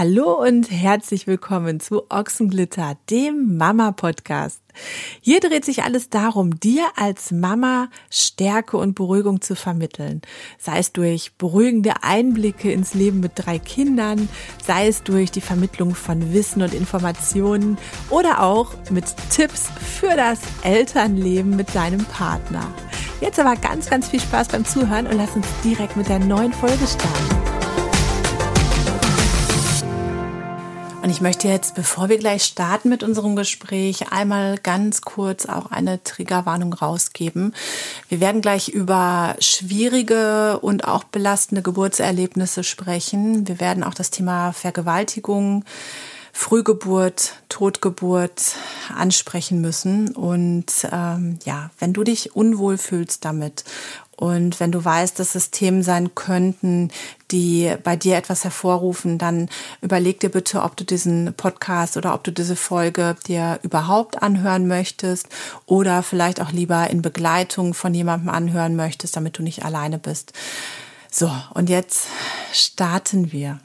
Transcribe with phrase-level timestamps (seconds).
[0.00, 4.62] Hallo und herzlich willkommen zu Ochsenglitter, dem Mama-Podcast.
[5.20, 10.22] Hier dreht sich alles darum, dir als Mama Stärke und Beruhigung zu vermitteln.
[10.56, 14.30] Sei es durch beruhigende Einblicke ins Leben mit drei Kindern,
[14.66, 17.76] sei es durch die Vermittlung von Wissen und Informationen
[18.08, 22.72] oder auch mit Tipps für das Elternleben mit deinem Partner.
[23.20, 26.54] Jetzt aber ganz, ganz viel Spaß beim Zuhören und lass uns direkt mit der neuen
[26.54, 27.49] Folge starten.
[31.10, 35.72] Und ich möchte jetzt, bevor wir gleich starten mit unserem Gespräch, einmal ganz kurz auch
[35.72, 37.52] eine Triggerwarnung rausgeben.
[38.08, 43.48] Wir werden gleich über schwierige und auch belastende Geburtserlebnisse sprechen.
[43.48, 45.64] Wir werden auch das Thema Vergewaltigung,
[46.32, 48.54] Frühgeburt, Totgeburt
[48.96, 50.14] ansprechen müssen.
[50.14, 53.64] Und ähm, ja, wenn du dich unwohl fühlst damit
[54.20, 56.90] und wenn du weißt, dass es Themen sein könnten,
[57.30, 59.48] die bei dir etwas hervorrufen, dann
[59.80, 64.68] überleg dir bitte, ob du diesen Podcast oder ob du diese Folge dir überhaupt anhören
[64.68, 65.30] möchtest
[65.64, 70.34] oder vielleicht auch lieber in Begleitung von jemandem anhören möchtest, damit du nicht alleine bist.
[71.10, 72.08] So, und jetzt
[72.52, 73.58] starten wir.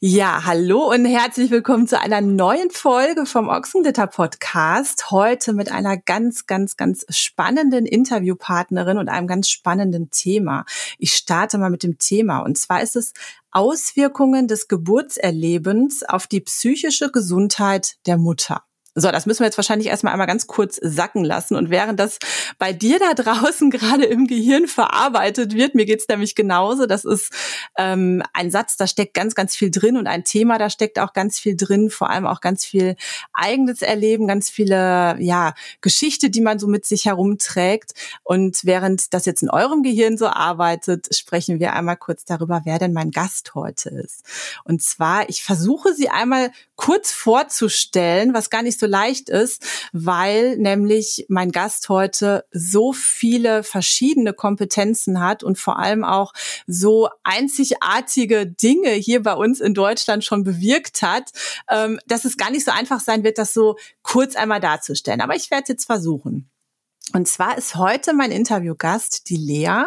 [0.00, 5.10] Ja, hallo und herzlich willkommen zu einer neuen Folge vom Ochsenglitter Podcast.
[5.10, 10.66] Heute mit einer ganz, ganz, ganz spannenden Interviewpartnerin und einem ganz spannenden Thema.
[10.98, 13.14] Ich starte mal mit dem Thema und zwar ist es
[13.50, 18.62] Auswirkungen des Geburtserlebens auf die psychische Gesundheit der Mutter.
[18.98, 21.54] So, das müssen wir jetzt wahrscheinlich erstmal einmal ganz kurz sacken lassen.
[21.54, 22.18] Und während das
[22.58, 26.86] bei dir da draußen gerade im Gehirn verarbeitet wird, mir geht's nämlich genauso.
[26.86, 27.30] Das ist
[27.76, 31.12] ähm, ein Satz, da steckt ganz, ganz viel drin und ein Thema, da steckt auch
[31.12, 32.96] ganz viel drin, vor allem auch ganz viel
[33.34, 35.52] eigenes Erleben, ganz viele ja,
[35.82, 37.92] Geschichte, die man so mit sich herumträgt.
[38.24, 42.78] Und während das jetzt in eurem Gehirn so arbeitet, sprechen wir einmal kurz darüber, wer
[42.78, 44.24] denn mein Gast heute ist.
[44.64, 50.56] Und zwar, ich versuche sie einmal kurz vorzustellen, was gar nicht so leicht ist, weil
[50.58, 56.32] nämlich mein Gast heute so viele verschiedene Kompetenzen hat und vor allem auch
[56.66, 61.30] so einzigartige Dinge hier bei uns in Deutschland schon bewirkt hat,
[61.70, 65.22] ähm, dass es gar nicht so einfach sein wird, das so kurz einmal darzustellen.
[65.22, 66.50] Aber ich werde jetzt versuchen.
[67.12, 69.86] Und zwar ist heute mein Interviewgast die Lea.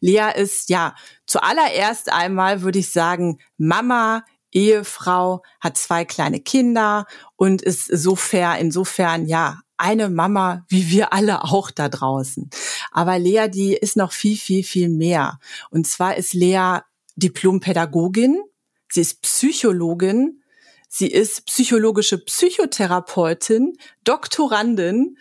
[0.00, 0.94] Lea ist ja
[1.26, 4.22] zuallererst einmal, würde ich sagen, Mama,
[4.58, 11.44] Ehefrau, hat zwei kleine Kinder und ist sofern, insofern, ja, eine Mama, wie wir alle
[11.44, 12.50] auch da draußen.
[12.90, 15.38] Aber Lea, die ist noch viel, viel, viel mehr.
[15.70, 16.80] Und zwar ist Lea
[17.14, 18.42] Diplompädagogin,
[18.90, 20.42] sie ist Psychologin,
[20.88, 25.16] sie ist psychologische Psychotherapeutin, Doktorandin,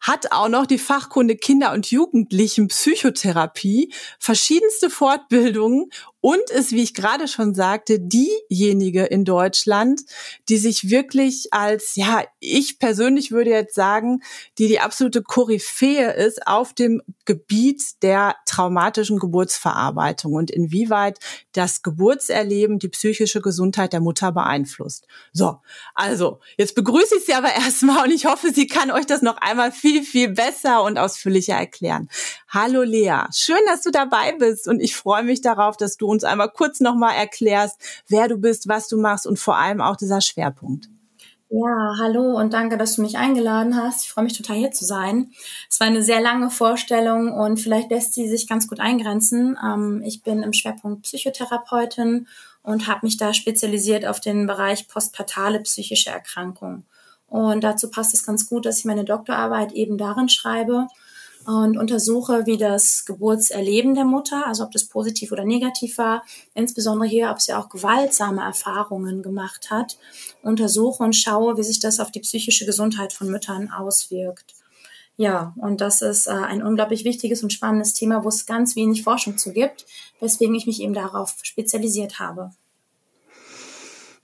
[0.00, 5.90] hat auch noch die Fachkunde Kinder- und Jugendlichen Psychotherapie, verschiedenste Fortbildungen
[6.26, 10.00] und ist, wie ich gerade schon sagte, diejenige in Deutschland,
[10.48, 14.24] die sich wirklich als, ja, ich persönlich würde jetzt sagen,
[14.58, 21.20] die die absolute Koryphäe ist auf dem Gebiet der traumatischen Geburtsverarbeitung und inwieweit
[21.52, 25.06] das Geburtserleben die psychische Gesundheit der Mutter beeinflusst.
[25.32, 25.58] So,
[25.94, 29.36] also, jetzt begrüße ich Sie aber erstmal und ich hoffe, sie kann euch das noch
[29.36, 32.08] einmal viel, viel besser und ausführlicher erklären.
[32.48, 36.24] Hallo Lea, schön, dass du dabei bist und ich freue mich darauf, dass du uns
[36.24, 40.20] einmal kurz nochmal erklärst, wer du bist, was du machst und vor allem auch dieser
[40.20, 40.88] Schwerpunkt.
[41.48, 44.02] Ja, hallo und danke, dass du mich eingeladen hast.
[44.02, 45.30] Ich freue mich total hier zu sein.
[45.70, 49.56] Es war eine sehr lange Vorstellung und vielleicht lässt sie sich ganz gut eingrenzen.
[49.64, 52.26] Ähm, ich bin im Schwerpunkt Psychotherapeutin
[52.62, 56.84] und habe mich da spezialisiert auf den Bereich postpartale psychische Erkrankungen.
[57.28, 60.88] Und dazu passt es ganz gut, dass ich meine Doktorarbeit eben darin schreibe
[61.46, 66.24] und untersuche, wie das Geburtserleben der Mutter, also ob das positiv oder negativ war,
[66.54, 69.96] insbesondere hier, ob sie auch gewaltsame Erfahrungen gemacht hat,
[70.42, 74.54] untersuche und schaue, wie sich das auf die psychische Gesundheit von Müttern auswirkt.
[75.16, 79.02] Ja, und das ist äh, ein unglaublich wichtiges und spannendes Thema, wo es ganz wenig
[79.02, 79.86] Forschung zu gibt,
[80.20, 82.50] weswegen ich mich eben darauf spezialisiert habe.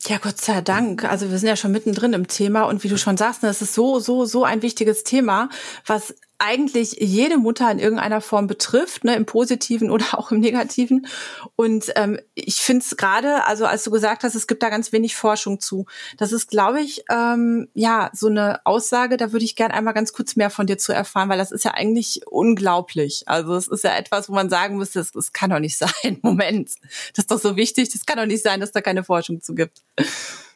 [0.08, 1.04] Ja, Gott sei Dank.
[1.04, 3.74] Also wir sind ja schon mittendrin im Thema und wie du schon sagst, das ist
[3.74, 5.48] so, so, so ein wichtiges Thema,
[5.86, 11.06] was eigentlich jede Mutter in irgendeiner Form betrifft, ne, im Positiven oder auch im Negativen.
[11.54, 14.90] Und ähm, ich finde es gerade, also als du gesagt hast, es gibt da ganz
[14.90, 15.86] wenig Forschung zu.
[16.16, 19.16] Das ist, glaube ich, ähm, ja so eine Aussage.
[19.16, 21.64] Da würde ich gerne einmal ganz kurz mehr von dir zu erfahren, weil das ist
[21.64, 23.22] ja eigentlich unglaublich.
[23.26, 26.18] Also es ist ja etwas, wo man sagen müsste, das, das kann doch nicht sein.
[26.22, 26.70] Moment,
[27.14, 27.90] das ist doch so wichtig.
[27.90, 29.82] Das kann doch nicht sein, dass da keine Forschung zu gibt.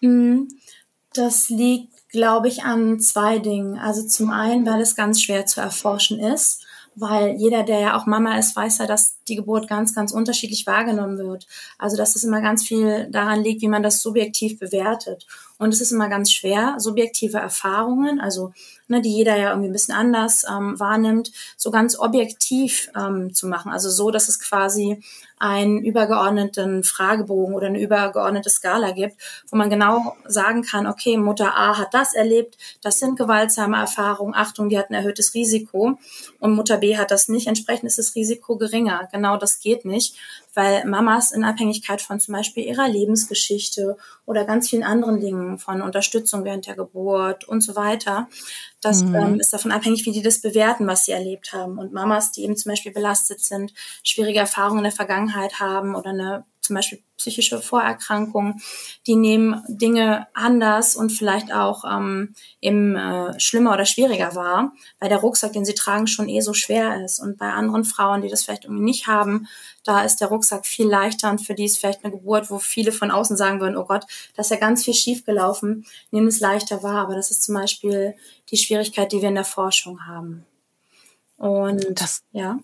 [0.01, 0.49] Mhm.
[1.13, 3.79] Das liegt glaube ich, an zwei Dingen.
[3.79, 6.65] Also zum einen, weil es ganz schwer zu erforschen ist,
[6.95, 10.67] weil jeder, der ja auch Mama ist, weiß ja, dass die Geburt ganz, ganz unterschiedlich
[10.67, 11.47] wahrgenommen wird.
[11.79, 15.27] Also dass es immer ganz viel daran liegt, wie man das subjektiv bewertet.
[15.59, 18.53] Und es ist immer ganz schwer, subjektive Erfahrungen, also
[18.89, 23.47] ne, die jeder ja irgendwie ein bisschen anders ähm, wahrnimmt, so ganz objektiv ähm, zu
[23.47, 23.73] machen.
[23.73, 25.03] Also so, dass es quasi
[25.39, 29.17] einen übergeordneten Fragebogen oder eine übergeordnete Skala gibt,
[29.51, 34.35] wo man genau sagen kann, okay, Mutter A hat das erlebt, das sind gewaltsame Erfahrungen,
[34.35, 35.99] Achtung, die hat ein erhöhtes Risiko
[36.39, 39.09] und Mutter B hat das nicht, entsprechend ist das Risiko geringer.
[39.17, 40.15] Genau das geht nicht,
[40.55, 43.97] weil Mamas in Abhängigkeit von zum Beispiel ihrer Lebensgeschichte
[44.27, 48.29] oder ganz vielen anderen Dingen, von Unterstützung während der Geburt und so weiter,
[48.81, 49.15] das mhm.
[49.15, 51.79] ähm, ist davon abhängig, wie die das bewerten, was sie erlebt haben.
[51.79, 53.73] Und Mamas, die eben zum Beispiel belastet sind,
[54.03, 58.61] schwierige Erfahrungen in der Vergangenheit haben oder eine zum Beispiel psychische Vorerkrankungen,
[59.07, 65.09] die nehmen Dinge anders und vielleicht auch ähm, eben äh, schlimmer oder schwieriger wahr, weil
[65.09, 67.19] der Rucksack, den sie tragen, schon eh so schwer ist.
[67.19, 69.49] Und bei anderen Frauen, die das vielleicht irgendwie nicht haben,
[69.85, 72.93] da ist der Rucksack viel leichter und für die ist vielleicht eine Geburt, wo viele
[72.93, 74.05] von außen sagen würden, oh Gott,
[74.35, 77.03] da ist ja ganz viel schief gelaufen, nehmen es leichter wahr.
[77.03, 78.15] Aber das ist zum Beispiel
[78.51, 80.45] die Schwierigkeit, die wir in der Forschung haben.
[81.37, 82.59] Und das, ja.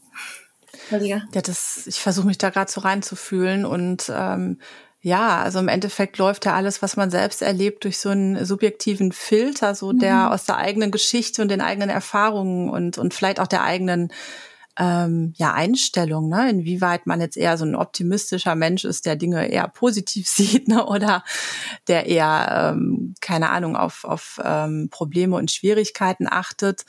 [1.35, 4.59] Ja, das, ich versuche mich da gerade so reinzufühlen und ähm,
[5.05, 9.11] ja, also im Endeffekt läuft ja alles, was man selbst erlebt, durch so einen subjektiven
[9.11, 10.33] Filter, so der mhm.
[10.33, 14.13] aus der eigenen Geschichte und den eigenen Erfahrungen und, und vielleicht auch der eigenen
[14.79, 16.49] ähm, ja, Einstellung, ne?
[16.49, 20.87] inwieweit man jetzt eher so ein optimistischer Mensch ist, der Dinge eher positiv sieht, ne?
[20.87, 21.25] oder
[21.89, 26.85] der eher, ähm, keine Ahnung, auf, auf ähm, Probleme und Schwierigkeiten achtet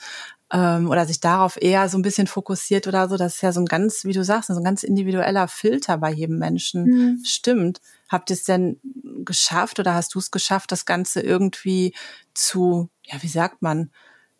[0.54, 3.16] ähm, oder sich darauf eher so ein bisschen fokussiert oder so.
[3.16, 6.12] Das ist ja so ein ganz, wie du sagst, so ein ganz individueller Filter bei
[6.12, 6.84] jedem Menschen.
[6.84, 7.24] Mhm.
[7.24, 7.80] Stimmt.
[8.08, 8.78] Habt ihr es denn
[9.24, 11.92] geschafft oder hast du es geschafft, das Ganze irgendwie
[12.34, 13.90] zu, ja, wie sagt man,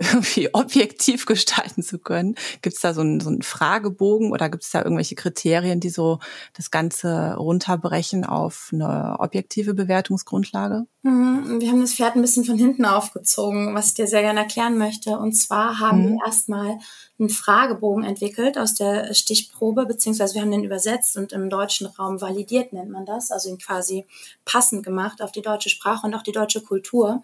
[0.05, 2.35] irgendwie objektiv gestalten zu können?
[2.63, 5.91] Gibt es da so einen, so einen Fragebogen oder gibt es da irgendwelche Kriterien, die
[5.91, 6.19] so
[6.55, 10.87] das Ganze runterbrechen auf eine objektive Bewertungsgrundlage?
[11.03, 11.61] Mhm.
[11.61, 14.79] Wir haben das Pferd ein bisschen von hinten aufgezogen, was ich dir sehr gerne erklären
[14.79, 15.19] möchte.
[15.19, 16.09] Und zwar haben mhm.
[16.13, 16.79] wir erstmal
[17.19, 22.21] einen Fragebogen entwickelt aus der Stichprobe, beziehungsweise wir haben den übersetzt und im deutschen Raum
[22.21, 24.07] validiert, nennt man das, also ihn quasi
[24.45, 27.23] passend gemacht auf die deutsche Sprache und auch die deutsche Kultur.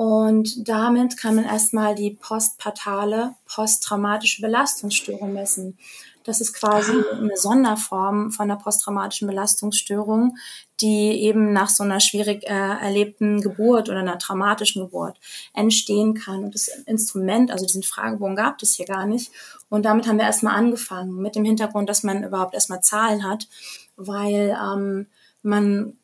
[0.00, 5.76] Und damit kann man erstmal die postpartale posttraumatische Belastungsstörung messen.
[6.24, 7.18] Das ist quasi ah.
[7.18, 10.38] eine Sonderform von einer posttraumatischen Belastungsstörung,
[10.80, 15.20] die eben nach so einer schwierig äh, erlebten Geburt oder einer traumatischen Geburt
[15.52, 16.44] entstehen kann.
[16.44, 19.30] Und das Instrument, also diesen Fragebogen gab es hier gar nicht.
[19.68, 23.48] Und damit haben wir erstmal angefangen, mit dem Hintergrund, dass man überhaupt erstmal Zahlen hat,
[23.96, 25.08] weil ähm,
[25.42, 25.98] man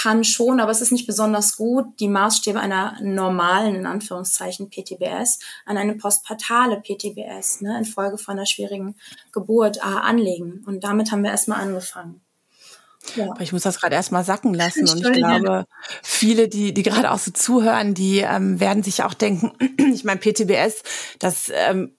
[0.00, 5.40] kann schon, aber es ist nicht besonders gut, die Maßstäbe einer normalen, in Anführungszeichen, PTBS
[5.66, 8.94] an eine postpartale PTBS, ne, infolge von einer schwierigen
[9.32, 10.62] Geburt, äh, anlegen.
[10.66, 12.20] Und damit haben wir erstmal angefangen.
[13.16, 13.34] Ja.
[13.40, 15.66] Ich muss das gerade erstmal sacken lassen und ich glaube,
[16.02, 19.52] viele, die, die gerade auch so zuhören, die ähm, werden sich auch denken,
[19.92, 20.82] ich meine, PTBS,
[21.18, 21.96] das ähm,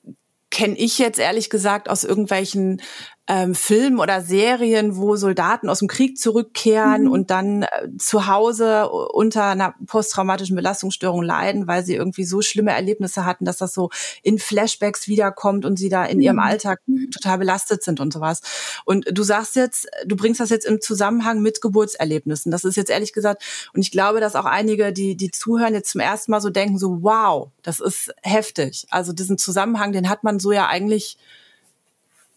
[0.51, 2.81] kenne ich jetzt ehrlich gesagt aus irgendwelchen
[3.29, 7.11] ähm, Filmen oder Serien, wo Soldaten aus dem Krieg zurückkehren mhm.
[7.11, 7.67] und dann äh,
[7.99, 13.57] zu Hause unter einer posttraumatischen Belastungsstörung leiden, weil sie irgendwie so schlimme Erlebnisse hatten, dass
[13.57, 13.91] das so
[14.23, 16.23] in Flashbacks wiederkommt und sie da in mhm.
[16.23, 17.11] ihrem Alltag mhm.
[17.11, 18.41] total belastet sind und sowas.
[18.83, 22.51] Und du sagst jetzt, du bringst das jetzt im Zusammenhang mit Geburtserlebnissen.
[22.51, 23.43] Das ist jetzt ehrlich gesagt,
[23.75, 26.79] und ich glaube, dass auch einige, die, die zuhören, jetzt zum ersten Mal so denken,
[26.79, 28.87] so wow, das ist heftig.
[28.89, 31.19] Also diesen Zusammenhang, den hat man so ja eigentlich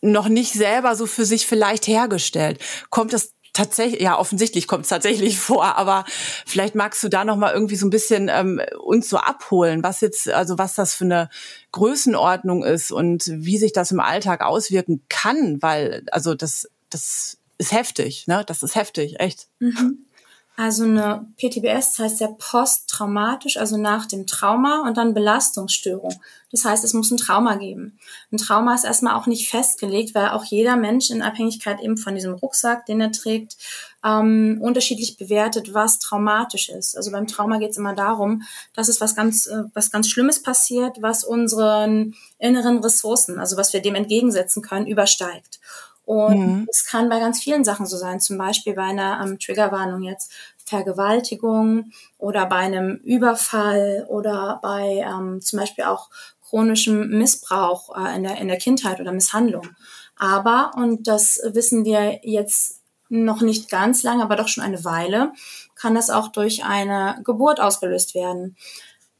[0.02, 2.58] noch nicht selber so für sich vielleicht hergestellt.
[2.90, 6.04] Kommt es tatsächlich, ja, offensichtlich kommt es tatsächlich vor, aber
[6.46, 10.00] vielleicht magst du da noch mal irgendwie so ein bisschen ähm, uns so abholen, was
[10.00, 11.30] jetzt, also was das für eine
[11.70, 17.72] Größenordnung ist und wie sich das im Alltag auswirken kann, weil, also das, das ist
[17.72, 18.44] heftig, ne?
[18.46, 19.46] Das ist heftig, echt.
[19.60, 20.06] Mhm.
[20.54, 26.20] Also eine PTBS heißt ja posttraumatisch, also nach dem Trauma und dann Belastungsstörung.
[26.50, 27.98] Das heißt, es muss ein Trauma geben.
[28.30, 32.14] Ein Trauma ist erstmal auch nicht festgelegt, weil auch jeder Mensch in Abhängigkeit eben von
[32.14, 33.56] diesem Rucksack, den er trägt,
[34.04, 36.98] ähm, unterschiedlich bewertet, was traumatisch ist.
[36.98, 38.42] Also beim Trauma geht es immer darum,
[38.74, 43.72] dass es was ganz, äh, was ganz Schlimmes passiert, was unseren inneren Ressourcen, also was
[43.72, 45.60] wir dem entgegensetzen können, übersteigt.
[46.04, 46.66] Und mhm.
[46.70, 50.32] es kann bei ganz vielen Sachen so sein, zum Beispiel bei einer ähm, Triggerwarnung jetzt
[50.64, 56.10] Vergewaltigung oder bei einem Überfall oder bei ähm, zum Beispiel auch
[56.48, 59.68] chronischem Missbrauch äh, in, der, in der Kindheit oder Misshandlung.
[60.16, 65.32] Aber, und das wissen wir jetzt noch nicht ganz lange, aber doch schon eine Weile,
[65.74, 68.56] kann das auch durch eine Geburt ausgelöst werden.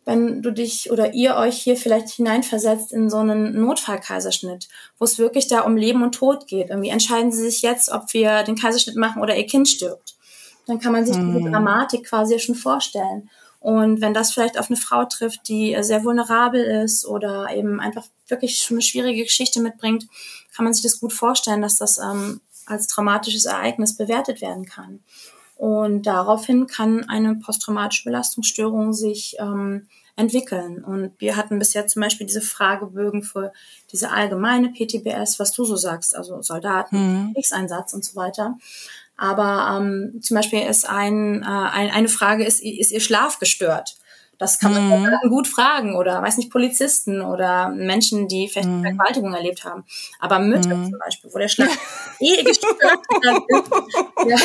[0.05, 4.69] Wenn du dich oder ihr euch hier vielleicht hineinversetzt in so einen Notfallkaiserschnitt,
[4.99, 6.71] wo es wirklich da um Leben und Tod geht.
[6.71, 10.17] Irgendwie entscheiden sie sich jetzt, ob wir den Kaiserschnitt machen oder ihr Kind stirbt.
[10.67, 11.39] Dann kann man sich mhm.
[11.39, 13.31] diese Dramatik quasi schon vorstellen.
[13.61, 18.07] Und wenn das vielleicht auf eine Frau trifft, die sehr vulnerabel ist oder eben einfach
[18.27, 20.09] wirklich schon eine schwierige Geschichte mitbringt,
[20.55, 25.01] kann man sich das gut vorstellen, dass das ähm, als traumatisches Ereignis bewertet werden kann.
[25.63, 30.83] Und daraufhin kann eine posttraumatische Belastungsstörung sich ähm, entwickeln.
[30.83, 33.53] Und wir hatten bisher zum Beispiel diese Fragebögen für
[33.93, 37.35] diese allgemeine PTBS, was du so sagst, also Soldaten, mhm.
[37.35, 38.59] Kriegseinsatz und so weiter.
[39.17, 43.95] Aber ähm, zum Beispiel ist ein, äh, ein, eine Frage, ist, ist ihr Schlaf gestört?
[44.39, 45.29] Das kann man mhm.
[45.29, 48.83] gut fragen oder weiß nicht, Polizisten oder Menschen, die vielleicht mhm.
[48.83, 49.85] Vergewaltigung erlebt haben.
[50.19, 50.91] Aber Mütter mhm.
[50.91, 51.79] zum Beispiel, wo der Schlaf
[52.19, 54.27] eh gestört ist.
[54.27, 54.37] Ja.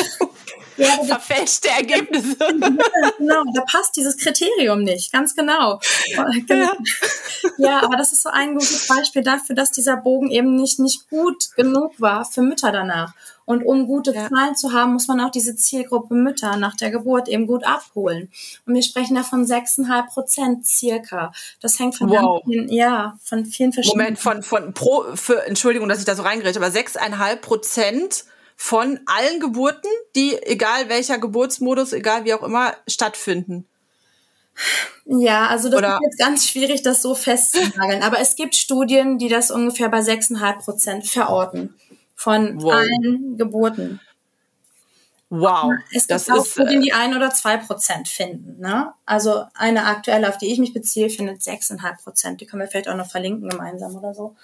[0.78, 2.36] Ja, Verfälschte Ergebnisse.
[3.18, 5.80] genau, da passt dieses Kriterium nicht, ganz genau.
[6.06, 6.72] Ja.
[7.58, 11.08] ja, aber das ist so ein gutes Beispiel dafür, dass dieser Bogen eben nicht, nicht
[11.10, 13.12] gut genug war für Mütter danach.
[13.44, 14.28] Und um gute ja.
[14.28, 18.30] Zahlen zu haben, muss man auch diese Zielgruppe Mütter nach der Geburt eben gut abholen.
[18.66, 21.32] Und wir sprechen da von 6,5 Prozent circa.
[21.62, 22.42] Das hängt von wow.
[22.44, 24.04] vielen, ja, von vielen verschiedenen.
[24.04, 28.24] Moment, von, von pro, für, Entschuldigung, dass ich da so reingeredet, aber 6,5 Prozent
[28.60, 33.68] von allen Geburten, die, egal welcher Geburtsmodus, egal wie auch immer, stattfinden.
[35.06, 38.02] Ja, also das Oder ist jetzt ganz schwierig, das so festzunageln.
[38.02, 41.76] Aber es gibt Studien, die das ungefähr bei 6,5 Prozent verorten
[42.16, 42.72] von wow.
[42.72, 44.00] allen Geburten.
[45.30, 45.72] Wow.
[45.92, 48.60] Es gibt das auch ist, Studien, die ein oder zwei Prozent finden.
[48.60, 48.92] Ne?
[49.04, 52.40] Also eine aktuelle, auf die ich mich beziehe, findet sechseinhalb Prozent.
[52.40, 54.36] Die können wir vielleicht auch noch verlinken gemeinsam oder so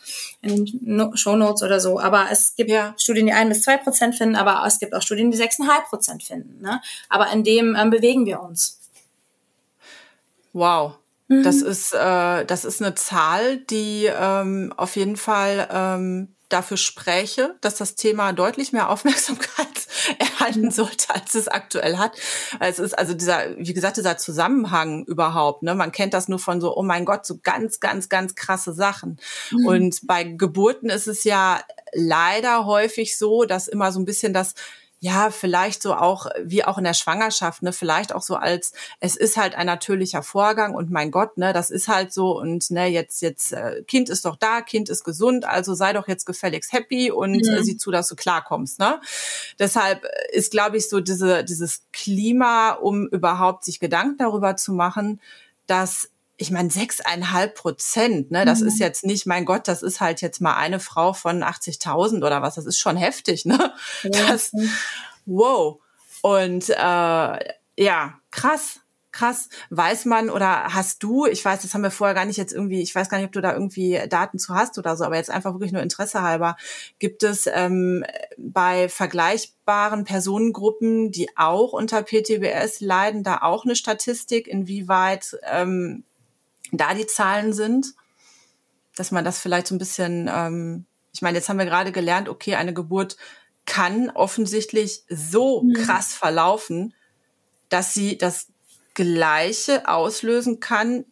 [0.42, 1.98] in den Show Notes oder so.
[1.98, 2.94] Aber es gibt ja.
[2.98, 6.22] Studien, die ein bis zwei Prozent finden, aber es gibt auch Studien, die sechseinhalb Prozent
[6.22, 6.60] finden.
[6.60, 6.82] Ne?
[7.08, 8.78] Aber in dem ähm, bewegen wir uns.
[10.52, 10.98] Wow.
[11.28, 11.42] Mhm.
[11.44, 17.56] Das ist äh, das ist eine Zahl, die ähm, auf jeden Fall ähm, dafür spräche,
[17.60, 19.66] dass das Thema deutlich mehr Aufmerksamkeit
[20.18, 22.12] erhalten sollte, als es aktuell hat.
[22.60, 25.62] Es ist also dieser, wie gesagt, dieser Zusammenhang überhaupt.
[25.62, 25.74] Ne?
[25.74, 29.18] Man kennt das nur von so, oh mein Gott, so ganz, ganz, ganz krasse Sachen.
[29.50, 29.66] Mhm.
[29.66, 31.60] Und bei Geburten ist es ja
[31.92, 34.54] leider häufig so, dass immer so ein bisschen das
[35.04, 39.16] ja, vielleicht so auch, wie auch in der Schwangerschaft, ne, vielleicht auch so als, es
[39.16, 42.86] ist halt ein natürlicher Vorgang und mein Gott, ne, das ist halt so und ne,
[42.86, 46.72] jetzt, jetzt, äh, Kind ist doch da, Kind ist gesund, also sei doch jetzt gefälligst
[46.72, 47.56] happy und äh, mhm.
[47.58, 48.98] äh, sieh zu, dass du klarkommst, ne.
[49.58, 55.20] Deshalb ist, glaube ich, so diese, dieses Klima, um überhaupt sich Gedanken darüber zu machen,
[55.66, 58.68] dass ich meine, sechseinhalb Prozent, ne, das mhm.
[58.68, 62.42] ist jetzt nicht, mein Gott, das ist halt jetzt mal eine Frau von 80.000 oder
[62.42, 63.72] was, das ist schon heftig, ne?
[64.02, 64.10] Ja.
[64.34, 64.52] Das,
[65.26, 65.80] wow.
[66.22, 67.38] Und äh,
[67.76, 68.80] ja, krass,
[69.12, 69.48] krass.
[69.70, 72.82] Weiß man oder hast du, ich weiß, das haben wir vorher gar nicht jetzt irgendwie,
[72.82, 75.30] ich weiß gar nicht, ob du da irgendwie Daten zu hast oder so, aber jetzt
[75.30, 76.56] einfach wirklich nur Interesse halber,
[76.98, 78.04] gibt es ähm,
[78.36, 86.04] bei vergleichbaren Personengruppen, die auch unter PTBS leiden, da auch eine Statistik, inwieweit ähm,
[86.76, 87.94] da die Zahlen sind,
[88.96, 92.28] dass man das vielleicht so ein bisschen, ähm, ich meine, jetzt haben wir gerade gelernt,
[92.28, 93.16] okay, eine Geburt
[93.66, 95.74] kann offensichtlich so mhm.
[95.74, 96.94] krass verlaufen,
[97.68, 98.48] dass sie das
[98.94, 101.04] Gleiche auslösen kann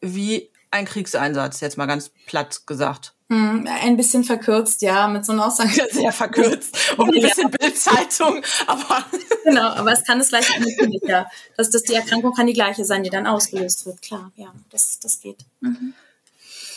[0.00, 3.14] wie ein Kriegseinsatz, jetzt mal ganz platt gesagt.
[3.30, 5.70] Hm, ein bisschen verkürzt, ja, mit so einer Aussage.
[5.76, 6.76] Ja, sehr verkürzt.
[6.96, 7.58] Und ein bisschen ja.
[7.58, 9.04] Bildzeitung, aber.
[9.42, 11.26] Genau, aber es kann das gleiche natürlich, ja.
[11.56, 14.98] Das, das, die Erkrankung kann die gleiche sein, die dann ausgelöst wird, klar, ja, das,
[15.00, 15.38] das geht.
[15.60, 15.94] Mhm.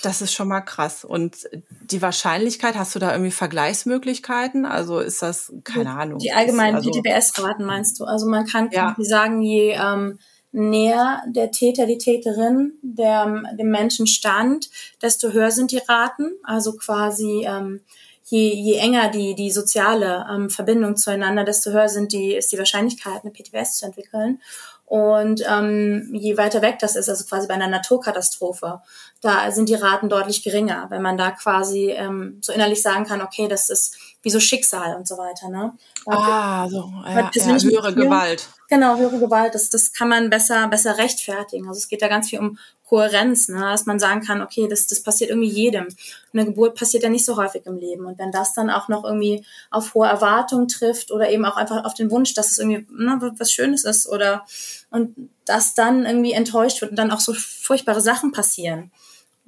[0.02, 1.04] Das ist schon mal krass.
[1.04, 1.50] Und
[1.82, 4.66] die Wahrscheinlichkeit, hast du da irgendwie Vergleichsmöglichkeiten?
[4.66, 6.20] Also ist das, keine Ahnung.
[6.20, 8.06] Die allgemeinen also, PTBS-Raten meinst du?
[8.06, 8.96] Also man kann ja.
[9.00, 10.20] sagen, je ähm,
[10.54, 14.70] näher der Täter, die Täterin der, dem Menschen stand,
[15.02, 16.32] desto höher sind die Raten.
[16.44, 17.82] Also quasi ähm,
[18.24, 22.58] je, je enger die, die soziale ähm, Verbindung zueinander, desto höher sind die, ist die
[22.58, 24.40] Wahrscheinlichkeit, eine PTBS zu entwickeln.
[24.86, 28.82] Und ähm, je weiter weg das ist, also quasi bei einer Naturkatastrophe,
[29.24, 33.22] da sind die Raten deutlich geringer, wenn man da quasi ähm, so innerlich sagen kann,
[33.22, 35.50] okay, das ist wie so Schicksal und so weiter.
[35.50, 35.74] Ne?
[36.06, 38.50] Ah, so ja, ja, höhere Gewalt.
[38.70, 41.68] Genau, höhere Gewalt, das, das kann man besser, besser rechtfertigen.
[41.68, 43.62] Also es geht da ganz viel um Kohärenz, ne?
[43.62, 45.86] dass man sagen kann, okay, das, das passiert irgendwie jedem.
[45.86, 48.06] Und eine Geburt passiert ja nicht so häufig im Leben.
[48.06, 51.86] Und wenn das dann auch noch irgendwie auf hohe Erwartungen trifft oder eben auch einfach
[51.86, 54.46] auf den Wunsch, dass es irgendwie ne, was Schönes ist oder
[54.92, 58.92] und das dann irgendwie enttäuscht wird und dann auch so furchtbare Sachen passieren,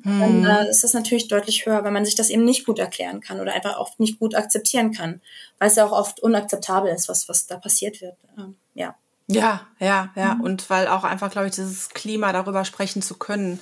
[0.05, 0.45] dann hm.
[0.45, 3.39] äh, ist das natürlich deutlich höher, weil man sich das eben nicht gut erklären kann
[3.39, 5.19] oder einfach oft nicht gut akzeptieren kann,
[5.57, 8.15] weil es ja auch oft unakzeptabel ist, was, was da passiert wird.
[8.37, 8.95] Ähm, ja.
[9.27, 10.35] Ja, ja, ja.
[10.35, 10.41] Mhm.
[10.41, 13.59] Und weil auch einfach, glaube ich, dieses Klima darüber sprechen zu können,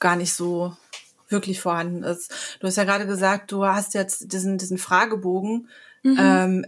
[0.00, 0.76] gar nicht so
[1.28, 2.58] wirklich vorhanden ist.
[2.60, 5.68] Du hast ja gerade gesagt, du hast jetzt diesen, diesen Fragebogen
[6.02, 6.16] mhm.
[6.20, 6.66] ähm,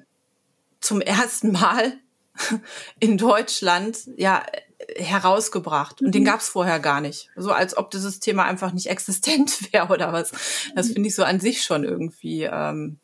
[0.81, 1.93] zum ersten Mal
[2.99, 4.43] in Deutschland ja
[4.95, 6.01] herausgebracht.
[6.01, 6.13] Und mhm.
[6.13, 7.31] den gab es vorher gar nicht.
[7.37, 10.33] So als ob dieses Thema einfach nicht existent wäre oder was.
[10.75, 12.99] Das finde ich so an sich schon irgendwie ähm,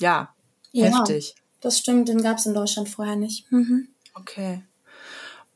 [0.00, 0.34] ja,
[0.72, 1.34] ja heftig.
[1.60, 3.50] Das stimmt, den gab es in Deutschland vorher nicht.
[3.50, 3.88] Mhm.
[4.14, 4.62] Okay.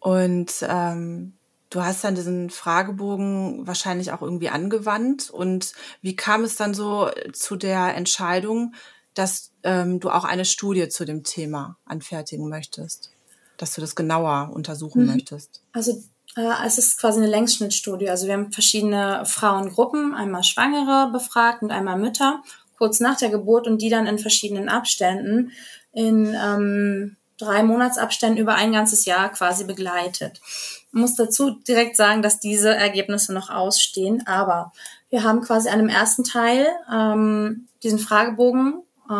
[0.00, 1.34] Und ähm,
[1.70, 5.30] du hast dann diesen Fragebogen wahrscheinlich auch irgendwie angewandt.
[5.30, 8.74] Und wie kam es dann so zu der Entscheidung,
[9.14, 13.10] dass ähm, du auch eine Studie zu dem Thema anfertigen möchtest?
[13.58, 15.12] Dass du das genauer untersuchen mhm.
[15.12, 15.60] möchtest?
[15.72, 16.02] Also
[16.36, 18.08] äh, es ist quasi eine Längsschnittstudie.
[18.08, 22.42] Also wir haben verschiedene Frauengruppen, einmal Schwangere befragt und einmal Mütter,
[22.78, 25.52] kurz nach der Geburt und die dann in verschiedenen Abständen
[25.92, 30.40] in ähm, drei Monatsabständen über ein ganzes Jahr quasi begleitet.
[30.88, 34.72] Ich muss dazu direkt sagen, dass diese Ergebnisse noch ausstehen, aber
[35.10, 39.12] wir haben quasi an dem ersten Teil ähm, diesen Fragebogen äh,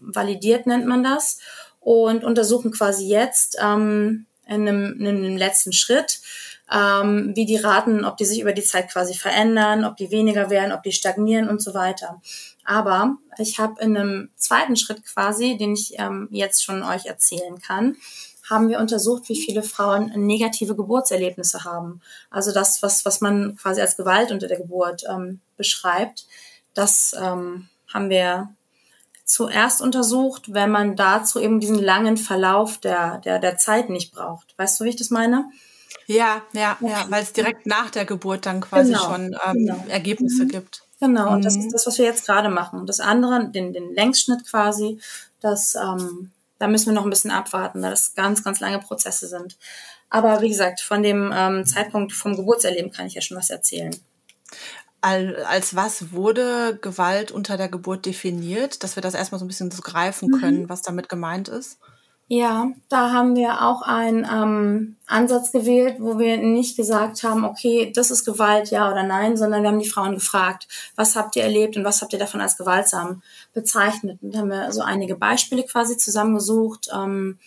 [0.00, 1.38] validiert, nennt man das,
[1.88, 6.20] und untersuchen quasi jetzt ähm, in, einem, in einem letzten Schritt,
[6.70, 10.50] ähm, wie die Raten, ob die sich über die Zeit quasi verändern, ob die weniger
[10.50, 12.20] werden, ob die stagnieren und so weiter.
[12.62, 17.58] Aber ich habe in einem zweiten Schritt quasi, den ich ähm, jetzt schon euch erzählen
[17.58, 17.96] kann,
[18.50, 22.02] haben wir untersucht, wie viele Frauen negative Geburtserlebnisse haben.
[22.28, 26.26] Also das, was, was man quasi als Gewalt unter der Geburt ähm, beschreibt,
[26.74, 28.50] das ähm, haben wir
[29.28, 34.54] zuerst untersucht, wenn man dazu eben diesen langen Verlauf der, der, der Zeit nicht braucht.
[34.56, 35.50] Weißt du, wie ich das meine?
[36.06, 39.84] Ja, ja, ja, weil es direkt nach der Geburt dann quasi genau, schon ähm, genau.
[39.88, 40.48] Ergebnisse mhm.
[40.48, 40.82] gibt.
[40.98, 41.72] Genau, und das ist mhm.
[41.72, 42.80] das, was wir jetzt gerade machen.
[42.80, 44.98] Und das andere, den, den Längsschnitt quasi,
[45.40, 49.28] das, ähm, da müssen wir noch ein bisschen abwarten, da das ganz, ganz lange Prozesse
[49.28, 49.58] sind.
[50.08, 53.94] Aber wie gesagt, von dem ähm, Zeitpunkt vom Geburtserleben kann ich ja schon was erzählen.
[55.00, 59.70] Als was wurde Gewalt unter der Geburt definiert, dass wir das erstmal so ein bisschen
[59.70, 60.40] so greifen mhm.
[60.40, 60.68] können, mhm.
[60.68, 61.78] was damit gemeint ist?
[62.30, 67.90] Ja, da haben wir auch einen ähm, Ansatz gewählt, wo wir nicht gesagt haben, okay,
[67.94, 71.42] das ist Gewalt, ja oder nein, sondern wir haben die Frauen gefragt, was habt ihr
[71.42, 73.22] erlebt und was habt ihr davon als gewaltsam
[73.54, 74.18] bezeichnet?
[74.20, 77.38] Und haben wir so einige Beispiele quasi zusammengesucht ähm,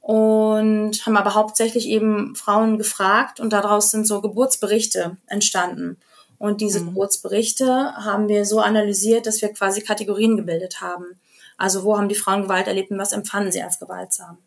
[0.00, 5.98] und haben aber hauptsächlich eben Frauen gefragt und daraus sind so Geburtsberichte entstanden.
[6.38, 6.86] Und diese mhm.
[6.86, 11.18] Geburtsberichte haben wir so analysiert, dass wir quasi Kategorien gebildet haben.
[11.56, 14.38] Also wo haben die Frauen Gewalt erlebt und was empfanden sie als gewaltsam?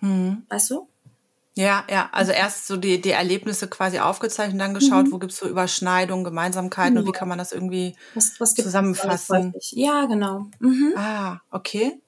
[0.00, 0.44] Mhm.
[0.48, 0.88] Weißt du?
[1.58, 5.12] Ja, ja, also erst so die, die Erlebnisse quasi aufgezeichnet dann geschaut, mhm.
[5.12, 7.00] wo gibt's so Überschneidungen, Gemeinsamkeiten mhm.
[7.00, 9.54] und wie kann man das irgendwie was, was zusammenfassen?
[9.70, 10.46] Ja, genau.
[10.60, 10.92] Mhm.
[10.96, 11.98] Ah, okay.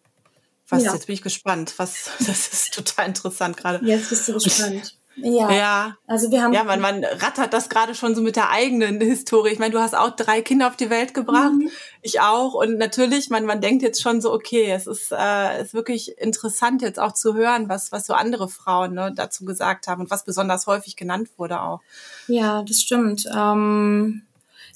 [0.69, 0.93] Was, ja.
[0.93, 1.75] jetzt bin ich gespannt.
[1.79, 3.85] Was, das ist total interessant gerade.
[3.87, 4.99] Jetzt bist du gespannt.
[5.23, 5.51] Ja.
[5.51, 5.97] ja.
[6.07, 6.53] Also wir haben.
[6.53, 9.51] Ja, man, man rattert das gerade schon so mit der eigenen Historie.
[9.51, 11.53] Ich meine, du hast auch drei Kinder auf die Welt gebracht.
[11.53, 11.71] Mhm.
[12.03, 12.55] Ich auch.
[12.55, 16.83] Und natürlich, man, man denkt jetzt schon so, okay, es ist, äh, ist wirklich interessant
[16.83, 20.25] jetzt auch zu hören, was, was so andere Frauen ne, dazu gesagt haben und was
[20.25, 21.81] besonders häufig genannt wurde auch.
[22.27, 23.29] Ja, das stimmt.
[23.35, 24.23] Ähm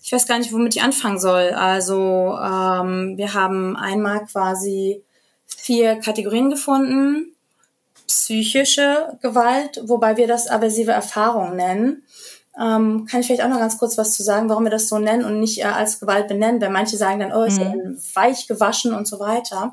[0.05, 1.51] ich weiß gar nicht, womit ich anfangen soll.
[1.51, 5.05] Also ähm, wir haben einmal quasi
[5.47, 7.32] vier Kategorien gefunden
[8.07, 12.03] psychische Gewalt, wobei wir das aversive Erfahrung nennen.
[12.61, 14.99] Ähm, kann ich vielleicht auch noch ganz kurz was zu sagen, warum wir das so
[14.99, 17.99] nennen und nicht äh, als Gewalt benennen, weil manche sagen dann, oh, ist ja mhm.
[18.15, 19.73] weich gewaschen und so weiter.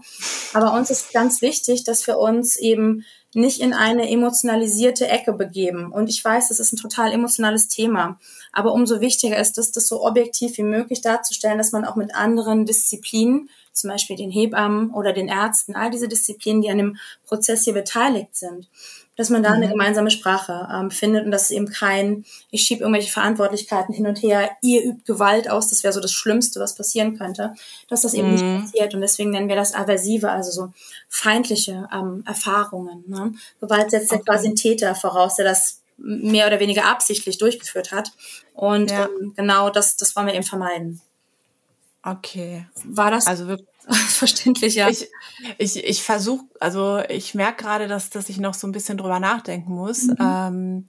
[0.53, 5.91] Aber uns ist ganz wichtig, dass wir uns eben nicht in eine emotionalisierte Ecke begeben.
[5.91, 8.17] Und ich weiß, das ist ein total emotionales Thema.
[8.51, 12.15] Aber umso wichtiger ist es, das so objektiv wie möglich darzustellen, dass man auch mit
[12.15, 16.97] anderen Disziplinen zum Beispiel den Hebammen oder den Ärzten, all diese Disziplinen, die an dem
[17.25, 18.67] Prozess hier beteiligt sind,
[19.19, 19.55] dass man da mhm.
[19.55, 24.07] eine gemeinsame Sprache ähm, findet und dass es eben kein, ich schiebe irgendwelche Verantwortlichkeiten hin
[24.07, 27.53] und her, ihr übt Gewalt aus, das wäre so das Schlimmste, was passieren könnte,
[27.89, 28.33] dass das eben mhm.
[28.33, 30.73] nicht passiert und deswegen nennen wir das aversive, also so
[31.09, 33.03] feindliche ähm, Erfahrungen.
[33.07, 33.33] Ne?
[33.59, 34.21] Gewalt setzt okay.
[34.25, 38.13] ja quasi einen Täter voraus, der das mehr oder weniger absichtlich durchgeführt hat
[38.53, 39.05] und ja.
[39.05, 41.01] ähm, genau das, das wollen wir eben vermeiden.
[42.01, 42.65] Okay.
[42.85, 43.57] War das also
[44.07, 44.89] verständlich, ja?
[44.89, 45.07] Ich,
[45.57, 49.19] ich, ich versuche, also ich merke gerade, dass, dass ich noch so ein bisschen drüber
[49.19, 50.03] nachdenken muss.
[50.03, 50.15] Mhm.
[50.19, 50.87] Ähm,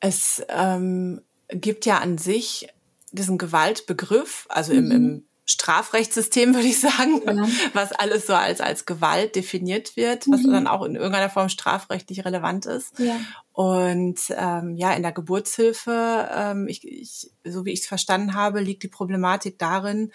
[0.00, 2.68] es ähm, gibt ja an sich
[3.12, 4.78] diesen Gewaltbegriff, also mhm.
[4.78, 7.48] im, im Strafrechtssystem, würde ich sagen, ja.
[7.72, 10.52] was alles so als, als Gewalt definiert wird, was mhm.
[10.52, 12.98] dann auch in irgendeiner Form strafrechtlich relevant ist.
[12.98, 13.16] Ja.
[13.52, 18.60] Und ähm, ja, in der Geburtshilfe, ähm, ich, ich, so wie ich es verstanden habe,
[18.60, 20.12] liegt die Problematik darin,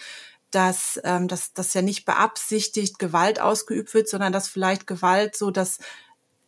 [0.51, 5.49] dass, ähm, dass, dass ja nicht beabsichtigt Gewalt ausgeübt wird, sondern dass vielleicht Gewalt so
[5.49, 5.79] das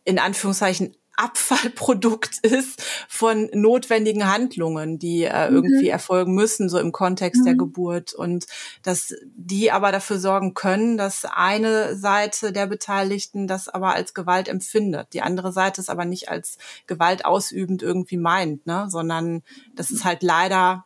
[0.04, 5.56] in Anführungszeichen Abfallprodukt ist von notwendigen Handlungen, die äh, mhm.
[5.56, 7.44] irgendwie erfolgen müssen, so im Kontext mhm.
[7.46, 8.12] der Geburt.
[8.12, 8.46] Und
[8.82, 14.48] dass die aber dafür sorgen können, dass eine Seite der Beteiligten das aber als Gewalt
[14.48, 15.08] empfindet.
[15.12, 18.86] Die andere Seite es aber nicht als Gewalt ausübend irgendwie meint, ne?
[18.88, 19.42] sondern
[19.74, 20.84] das ist halt leider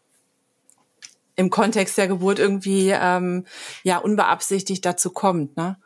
[1.36, 3.46] im Kontext der Geburt irgendwie ähm,
[3.82, 5.56] ja unbeabsichtigt dazu kommt.
[5.56, 5.76] Ne?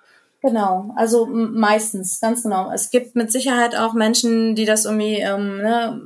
[0.44, 2.70] Genau, also meistens, ganz genau.
[2.70, 6.02] Es gibt mit Sicherheit auch Menschen, die das irgendwie ähm, ne,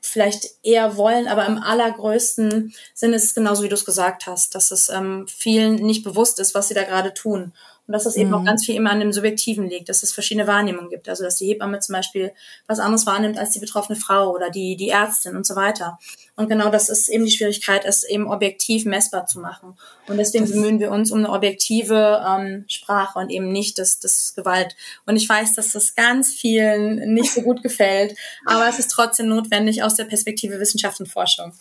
[0.00, 4.54] vielleicht eher wollen, aber im allergrößten Sinne ist es genauso, wie du es gesagt hast,
[4.54, 7.52] dass es ähm, vielen nicht bewusst ist, was sie da gerade tun.
[7.86, 8.34] Und dass das eben mhm.
[8.36, 11.08] auch ganz viel immer an dem Subjektiven liegt, dass es verschiedene Wahrnehmungen gibt.
[11.08, 12.32] Also dass die Hebamme zum Beispiel
[12.66, 15.98] was anderes wahrnimmt als die betroffene Frau oder die, die Ärztin und so weiter.
[16.36, 19.76] Und genau das ist eben die Schwierigkeit, es eben objektiv messbar zu machen.
[20.08, 24.00] Und deswegen das bemühen wir uns um eine objektive ähm, Sprache und eben nicht das,
[24.00, 24.74] das Gewalt.
[25.04, 28.16] Und ich weiß, dass das ganz vielen nicht so gut gefällt,
[28.46, 31.52] aber es ist trotzdem notwendig aus der Perspektive Wissenschaft und Forschung.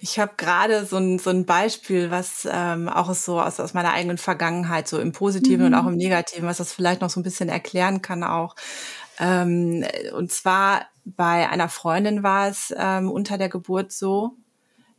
[0.00, 3.92] Ich habe gerade so ein, so ein Beispiel, was ähm, auch so aus, aus meiner
[3.92, 5.66] eigenen Vergangenheit, so im Positiven mhm.
[5.66, 8.54] und auch im Negativen, was das vielleicht noch so ein bisschen erklären kann auch.
[9.18, 14.36] Ähm, und zwar bei einer Freundin war es ähm, unter der Geburt so,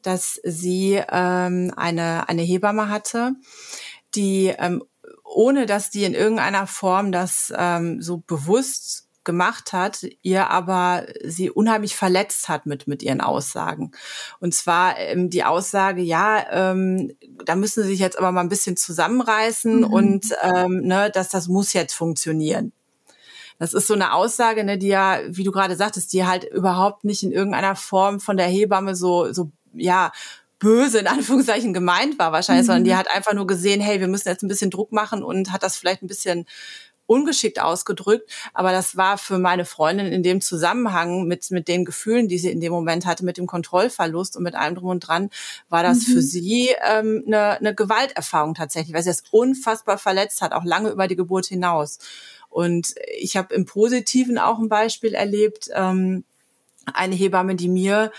[0.02, 3.34] dass sie ähm, eine, eine Hebamme hatte,
[4.16, 4.84] die ähm,
[5.24, 11.50] ohne dass die in irgendeiner Form das ähm, so bewusst gemacht hat, ihr aber sie
[11.50, 13.92] unheimlich verletzt hat mit, mit ihren Aussagen.
[14.40, 17.14] Und zwar ähm, die Aussage, ja, ähm,
[17.46, 19.84] da müssen sie sich jetzt aber mal ein bisschen zusammenreißen mhm.
[19.86, 22.72] und ähm, ne, dass das muss jetzt funktionieren.
[23.60, 27.04] Das ist so eine Aussage, ne, die ja, wie du gerade sagtest, die halt überhaupt
[27.04, 30.12] nicht in irgendeiner Form von der Hebamme so, so, ja,
[30.60, 32.68] böse in Anführungszeichen gemeint war wahrscheinlich, mhm.
[32.68, 35.52] sondern die hat einfach nur gesehen, hey, wir müssen jetzt ein bisschen Druck machen und
[35.52, 36.46] hat das vielleicht ein bisschen
[37.14, 42.28] ungeschickt ausgedrückt, aber das war für meine Freundin in dem Zusammenhang mit, mit den Gefühlen,
[42.28, 45.30] die sie in dem Moment hatte, mit dem Kontrollverlust und mit allem drum und dran,
[45.70, 46.14] war das mhm.
[46.14, 50.90] für sie ähm, eine, eine Gewalterfahrung tatsächlich, weil sie es unfassbar verletzt hat, auch lange
[50.90, 52.00] über die Geburt hinaus.
[52.50, 56.24] Und ich habe im Positiven auch ein Beispiel erlebt, ähm,
[56.92, 58.12] eine Hebamme, die mir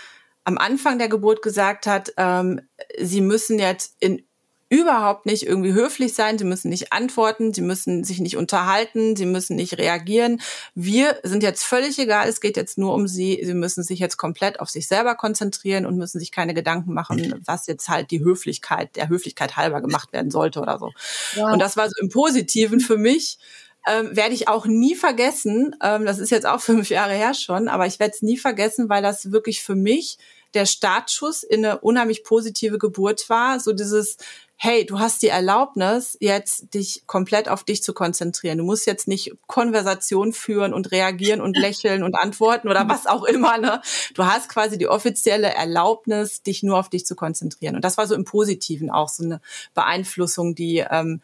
[0.45, 2.61] am Anfang der Geburt gesagt hat, ähm,
[2.99, 4.23] sie müssen jetzt in
[4.69, 9.27] überhaupt nicht irgendwie höflich sein, sie müssen nicht antworten, sie müssen sich nicht unterhalten, sie
[9.27, 10.41] müssen nicht reagieren.
[10.73, 14.17] Wir sind jetzt völlig egal, es geht jetzt nur um sie, sie müssen sich jetzt
[14.17, 18.23] komplett auf sich selber konzentrieren und müssen sich keine Gedanken machen, was jetzt halt die
[18.23, 20.91] Höflichkeit, der Höflichkeit halber gemacht werden sollte oder so.
[21.35, 21.51] Ja.
[21.51, 23.37] Und das war so im Positiven für mich.
[23.87, 25.75] Ähm, werde ich auch nie vergessen.
[25.79, 28.89] Ähm, das ist jetzt auch fünf Jahre her schon, aber ich werde es nie vergessen,
[28.89, 30.17] weil das wirklich für mich
[30.55, 33.59] der Startschuss in eine unheimlich positive Geburt war.
[33.59, 34.17] So dieses,
[34.57, 38.57] hey, du hast die Erlaubnis, jetzt dich komplett auf dich zu konzentrieren.
[38.57, 43.23] Du musst jetzt nicht Konversation führen und reagieren und lächeln und antworten oder was auch
[43.25, 43.57] immer.
[43.57, 43.81] Ne?
[44.13, 47.75] Du hast quasi die offizielle Erlaubnis, dich nur auf dich zu konzentrieren.
[47.75, 49.41] Und das war so im Positiven auch so eine
[49.73, 51.21] Beeinflussung, die ähm,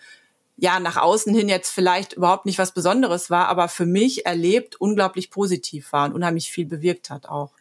[0.57, 4.75] ja nach außen hin jetzt vielleicht überhaupt nicht was Besonderes war, aber für mich erlebt
[4.75, 7.51] unglaublich positiv war und unheimlich viel bewirkt hat auch.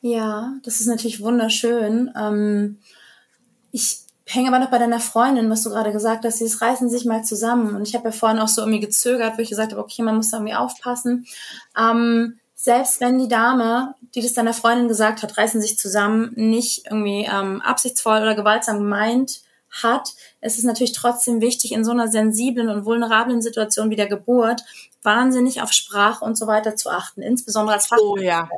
[0.00, 2.10] Ja, das ist natürlich wunderschön.
[2.18, 2.78] Ähm,
[3.70, 4.00] ich
[4.34, 7.22] hänge aber noch bei deiner Freundin, was du gerade gesagt hast, sie reißen sich mal
[7.24, 7.74] zusammen.
[7.74, 10.16] Und ich habe ja vorhin auch so irgendwie gezögert, wo ich gesagt habe, okay, man
[10.16, 11.26] muss da irgendwie aufpassen.
[11.76, 16.86] Ähm, selbst wenn die Dame, die das deiner Freundin gesagt hat, reißen sich zusammen, nicht
[16.86, 19.40] irgendwie ähm, absichtsvoll oder gewaltsam gemeint
[19.70, 24.08] hat, ist es natürlich trotzdem wichtig, in so einer sensiblen und vulnerablen Situation wie der
[24.08, 24.62] Geburt
[25.02, 28.10] wahnsinnig auf Sprache und so weiter zu achten, insbesondere als Fachkraft.
[28.10, 28.48] Oh, ja.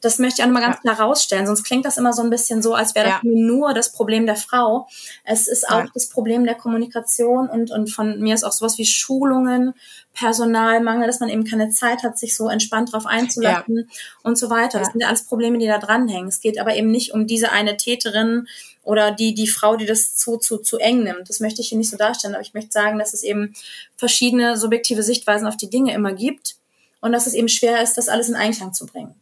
[0.00, 0.94] Das möchte ich auch nochmal ganz ja.
[0.94, 3.30] klar rausstellen, sonst klingt das immer so ein bisschen so, als wäre das ja.
[3.30, 4.86] nur das Problem der Frau.
[5.24, 8.86] Es ist auch das Problem der Kommunikation und, und von mir ist auch sowas wie
[8.86, 9.74] Schulungen,
[10.14, 13.90] Personalmangel, dass man eben keine Zeit hat, sich so entspannt drauf einzulassen
[14.22, 14.78] und so weiter.
[14.78, 16.28] Das sind ja alles Probleme, die da dranhängen.
[16.28, 18.46] Es geht aber eben nicht um diese eine Täterin
[18.84, 21.28] oder die, die Frau, die das zu, zu, zu eng nimmt.
[21.28, 23.54] Das möchte ich hier nicht so darstellen, aber ich möchte sagen, dass es eben
[23.96, 26.56] verschiedene subjektive Sichtweisen auf die Dinge immer gibt
[27.00, 29.14] und dass es eben schwer ist, das alles in Einklang zu bringen.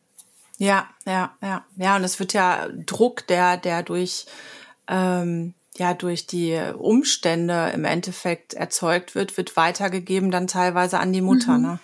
[0.59, 1.97] Ja, ja, ja, ja.
[1.97, 4.27] Und es wird ja Druck, der, der durch,
[4.87, 11.23] ähm, ja, durch die Umstände im Endeffekt erzeugt wird, wird weitergegeben dann teilweise an die
[11.23, 11.63] Mutter, mhm.
[11.63, 11.79] ne?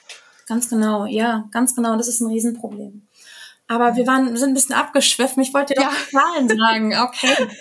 [0.47, 1.97] Ganz genau, ja, ganz genau.
[1.97, 3.08] Das ist ein Riesenproblem.
[3.71, 5.43] Aber wir waren, sind ein bisschen abgeschwiffen.
[5.43, 6.21] Ich wollte dir doch ja.
[6.21, 6.95] Zahlen sagen.
[6.97, 7.49] Okay.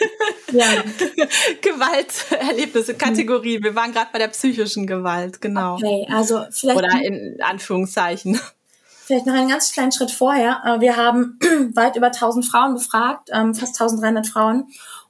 [0.53, 0.63] Ja.
[1.61, 3.61] Gewalterlebnisse, Kategorien.
[3.61, 5.75] Wir waren gerade bei der psychischen Gewalt, genau.
[5.75, 6.77] Okay, also vielleicht.
[6.77, 8.39] Oder in Anführungszeichen.
[9.07, 10.61] Vielleicht noch einen ganz kleinen Schritt vorher.
[10.65, 11.37] Äh, wir haben
[11.75, 14.67] weit über 1000 Frauen befragt, ähm, fast 1300 Frauen.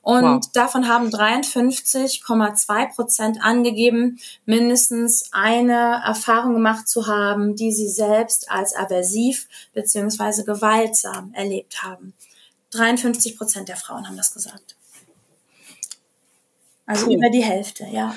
[0.07, 0.51] Und wow.
[0.53, 8.73] davon haben 53,2 Prozent angegeben, mindestens eine Erfahrung gemacht zu haben, die sie selbst als
[8.73, 12.13] aversiv beziehungsweise gewaltsam erlebt haben.
[12.71, 14.77] 53 Prozent der Frauen haben das gesagt.
[16.85, 17.15] Also Puh.
[17.15, 18.15] über die Hälfte, ja.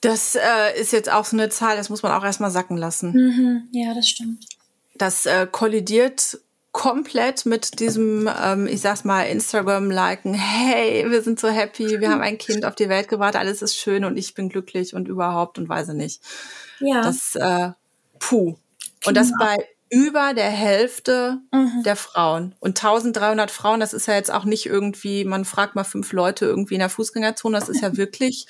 [0.00, 3.10] Das äh, ist jetzt auch so eine Zahl, das muss man auch erstmal sacken lassen.
[3.10, 4.46] Mhm, ja, das stimmt.
[4.94, 6.38] Das äh, kollidiert
[6.74, 12.20] komplett mit diesem, ähm, ich sag's mal, Instagram-Liken, hey, wir sind so happy, wir haben
[12.20, 15.56] ein Kind auf die Welt gebracht, alles ist schön und ich bin glücklich und überhaupt
[15.56, 16.20] und weiß nicht.
[16.80, 17.00] Ja.
[17.02, 17.70] Das, äh,
[18.18, 18.56] puh.
[19.06, 19.56] Und das bei
[19.88, 21.84] über der Hälfte mhm.
[21.84, 22.56] der Frauen.
[22.58, 26.44] Und 1300 Frauen, das ist ja jetzt auch nicht irgendwie, man fragt mal fünf Leute
[26.44, 28.48] irgendwie in der Fußgängerzone, das ist ja wirklich,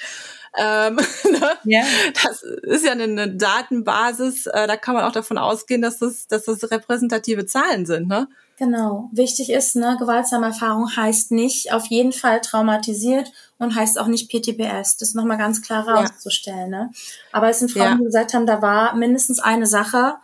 [0.57, 0.97] ähm,
[1.31, 1.51] ne?
[1.65, 1.83] ja.
[2.23, 6.27] das ist ja eine, eine Datenbasis, äh, da kann man auch davon ausgehen, dass das,
[6.29, 8.29] dass das repräsentative Zahlen sind, ne?
[8.57, 9.09] Genau.
[9.13, 14.31] Wichtig ist, ne, gewaltsame Erfahrung heißt nicht auf jeden Fall traumatisiert und heißt auch nicht
[14.31, 14.97] PTBS.
[14.97, 16.73] Das nochmal ganz klar rauszustellen.
[16.73, 16.85] Ja.
[16.85, 16.91] Ne?
[17.33, 17.97] Aber es sind Frauen, ja.
[17.97, 20.15] die gesagt haben, da war mindestens eine Sache,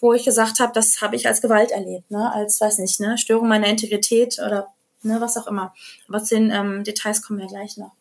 [0.00, 2.32] wo ich gesagt habe, das habe ich als Gewalt erlebt, ne?
[2.32, 3.18] als, weiß nicht, ne?
[3.18, 4.68] Störung meiner Integrität oder
[5.02, 5.74] ne, was auch immer.
[6.08, 7.92] Aber zu den ähm, Details kommen wir gleich noch.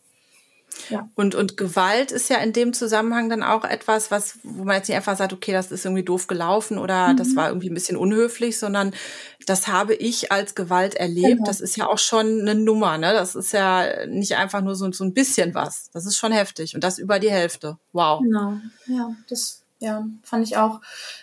[0.90, 1.10] Ja.
[1.16, 4.88] Und, und Gewalt ist ja in dem Zusammenhang dann auch etwas, was, wo man jetzt
[4.88, 7.18] nicht einfach sagt, okay, das ist irgendwie doof gelaufen oder mhm.
[7.18, 8.94] das war irgendwie ein bisschen unhöflich, sondern
[9.46, 11.38] das habe ich als Gewalt erlebt.
[11.38, 11.46] Genau.
[11.46, 13.14] Das ist ja auch schon eine Nummer, ne?
[13.14, 15.90] Das ist ja nicht einfach nur so, so ein bisschen was.
[15.92, 16.76] Das ist schon heftig.
[16.76, 17.78] Und das über die Hälfte.
[17.92, 18.22] Wow.
[18.22, 18.58] Genau.
[18.88, 20.80] Ja, das ja, fand ich auch.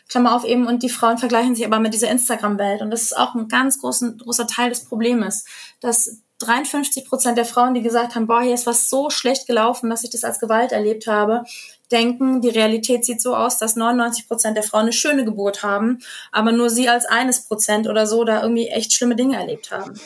[0.08, 2.82] Klammer auf eben, und die Frauen vergleichen sich aber mit dieser Instagram-Welt.
[2.82, 5.46] Und das ist auch ein ganz großen, großer Teil des Problems,
[5.80, 9.90] dass 53 Prozent der Frauen, die gesagt haben, boah, hier ist was so schlecht gelaufen,
[9.90, 11.44] dass ich das als Gewalt erlebt habe,
[11.92, 15.98] denken, die Realität sieht so aus, dass 99 Prozent der Frauen eine schöne Geburt haben,
[16.33, 20.00] aber nur sie als eines Prozent oder so da irgendwie echt schlimme Dinge erlebt haben.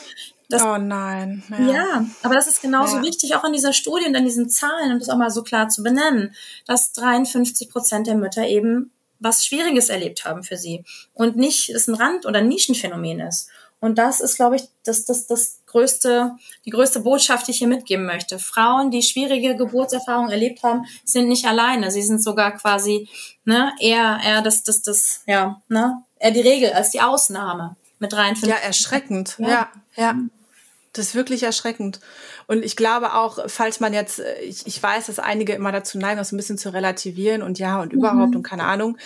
[0.49, 1.43] Das, oh nein.
[1.49, 1.71] Ja.
[1.71, 2.05] ja.
[2.21, 3.03] aber das ist genauso ja.
[3.03, 5.69] wichtig, auch in dieser Studie und in diesen Zahlen, um das auch mal so klar
[5.69, 6.35] zu benennen,
[6.67, 11.87] dass 53 Prozent der Mütter eben was Schwieriges erlebt haben für sie und nicht es
[11.87, 13.49] ein Rand- oder Nischenphänomen ist.
[13.85, 16.31] Und das ist, glaube ich, das, das, das größte,
[16.65, 18.39] die größte Botschaft, die ich hier mitgeben möchte.
[18.39, 21.91] Frauen, die schwierige Geburtserfahrungen erlebt haben, sind nicht alleine.
[21.91, 23.07] Sie sind sogar quasi
[23.43, 28.11] ne, eher, eher das, das, das, ja, ne, eher die Regel als die Ausnahme mit
[28.11, 28.49] 53.
[28.49, 29.35] Ja, erschreckend.
[29.37, 29.69] Ja, ja.
[29.95, 30.15] ja.
[30.93, 31.99] Das ist wirklich erschreckend.
[32.47, 35.99] Und ich glaube auch, falls man jetzt, äh, ich, ich weiß, dass einige immer dazu
[35.99, 38.37] neigen, das ein bisschen zu relativieren und ja und überhaupt mhm.
[38.37, 38.97] und keine Ahnung.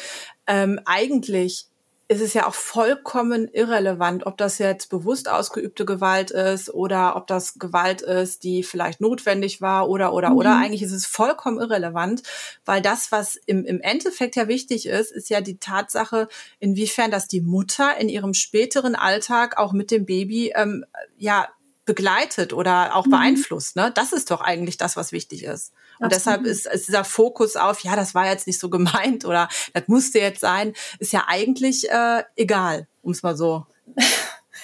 [0.48, 1.69] Ähm, eigentlich
[2.10, 7.28] ist es ja auch vollkommen irrelevant, ob das jetzt bewusst ausgeübte Gewalt ist oder ob
[7.28, 10.38] das Gewalt ist, die vielleicht notwendig war oder oder mhm.
[10.38, 10.58] oder.
[10.58, 12.24] Eigentlich ist es vollkommen irrelevant,
[12.66, 16.28] weil das, was im, im Endeffekt ja wichtig ist, ist ja die Tatsache,
[16.60, 21.48] inwiefern das die Mutter in ihrem späteren Alltag auch mit dem Baby ähm, ja
[21.86, 23.12] begleitet oder auch mhm.
[23.12, 23.76] beeinflusst.
[23.76, 23.92] Ne?
[23.94, 25.74] Das ist doch eigentlich das, was wichtig ist.
[26.00, 26.16] Und Absolut.
[26.16, 29.88] deshalb ist, ist dieser Fokus auf, ja, das war jetzt nicht so gemeint oder das
[29.88, 33.66] musste jetzt sein, ist ja eigentlich äh, egal, um es mal so.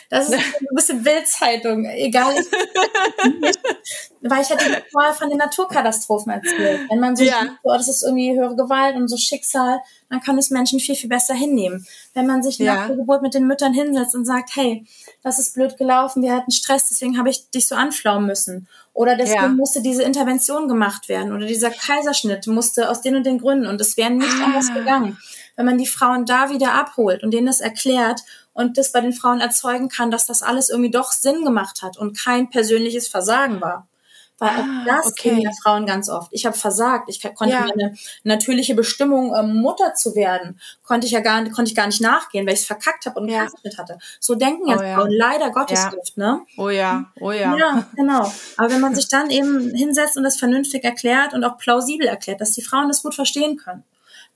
[0.09, 2.35] Das ist ein bisschen Bildzeitung, egal.
[4.21, 6.89] Weil ich hatte vorher von den Naturkatastrophen erzählt.
[6.89, 7.41] Wenn man so ja.
[7.41, 10.95] sieht, oh, das ist irgendwie höhere Gewalt und so Schicksal, dann kann es Menschen viel,
[10.95, 11.85] viel besser hinnehmen.
[12.13, 12.73] Wenn man sich ja.
[12.73, 14.85] nach der Geburt mit den Müttern hinsetzt und sagt, hey,
[15.21, 18.67] das ist blöd gelaufen, wir hatten Stress, deswegen habe ich dich so anflauen müssen.
[18.93, 19.47] Oder deswegen ja.
[19.49, 21.33] musste diese Intervention gemacht werden.
[21.33, 23.67] Oder dieser Kaiserschnitt musste aus den und den Gründen.
[23.67, 24.45] Und es wäre nicht ah.
[24.45, 25.17] anders gegangen.
[25.55, 28.21] Wenn man die Frauen da wieder abholt und denen das erklärt
[28.55, 31.97] und das bei den Frauen erzeugen kann, dass das alles irgendwie doch Sinn gemacht hat
[31.97, 33.87] und kein persönliches Versagen war.
[34.37, 35.29] Weil ah, auch das okay.
[35.29, 36.29] kennen ja Frauen ganz oft.
[36.31, 37.09] Ich habe versagt.
[37.09, 37.65] Ich konnte ja.
[37.65, 42.01] meine natürliche Bestimmung, ähm, Mutter zu werden, konnte ich ja gar, konnte ich gar nicht
[42.01, 43.47] nachgehen, weil ich es verkackt habe und ja.
[43.77, 43.97] hatte.
[44.19, 45.11] So denken ja oh, Frauen.
[45.11, 45.17] Ja.
[45.29, 45.91] Leider Gottes ja.
[46.15, 46.41] Ne?
[46.57, 47.55] Oh ja, oh ja.
[47.57, 48.29] Ja, genau.
[48.57, 52.41] Aber wenn man sich dann eben hinsetzt und das vernünftig erklärt und auch plausibel erklärt,
[52.41, 53.83] dass die Frauen das gut verstehen können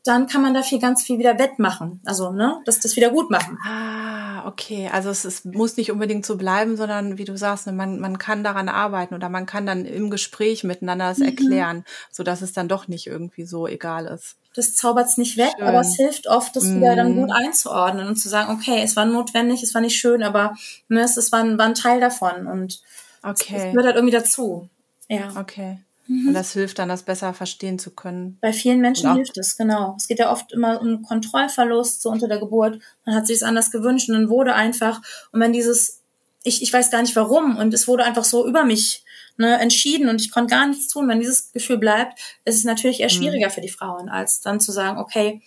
[0.03, 2.01] dann kann man dafür ganz viel wieder wettmachen.
[2.05, 3.57] Also, ne, dass das wieder gut machen.
[3.65, 4.89] Ah, okay.
[4.91, 8.17] Also es, es muss nicht unbedingt so bleiben, sondern wie du sagst, ne, man, man
[8.17, 11.25] kann daran arbeiten oder man kann dann im Gespräch miteinander das mhm.
[11.25, 14.37] erklären, sodass es dann doch nicht irgendwie so egal ist.
[14.55, 15.67] Das zaubert es nicht weg, schön.
[15.67, 16.77] aber es hilft oft, das mhm.
[16.77, 20.23] wieder dann gut einzuordnen und zu sagen, okay, es war notwendig, es war nicht schön,
[20.23, 20.55] aber
[20.87, 22.81] ne, es, es war, ein, war ein Teil davon und
[23.21, 23.55] okay.
[23.55, 24.69] es gehört halt irgendwie dazu.
[25.07, 25.33] Ja.
[25.37, 25.79] Okay.
[26.09, 26.29] Mhm.
[26.29, 28.39] Und das hilft dann, das besser verstehen zu können.
[28.41, 29.93] Bei vielen Menschen hilft es, genau.
[29.95, 32.81] Es geht ja oft immer um Kontrollverlust so unter der Geburt.
[33.05, 36.01] Man hat sich es anders gewünscht und dann wurde einfach, und wenn dieses,
[36.43, 39.05] ich, ich weiß gar nicht warum, und es wurde einfach so über mich
[39.37, 43.01] ne, entschieden und ich konnte gar nichts tun, wenn dieses Gefühl bleibt, ist es natürlich
[43.01, 43.13] eher mhm.
[43.13, 43.51] schwieriger mhm.
[43.51, 45.43] für die Frauen, als dann zu sagen, okay,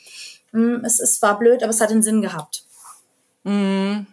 [0.52, 2.64] mh, hm, es, es war blöd, aber es hat den Sinn gehabt.
[3.42, 4.06] Mhm.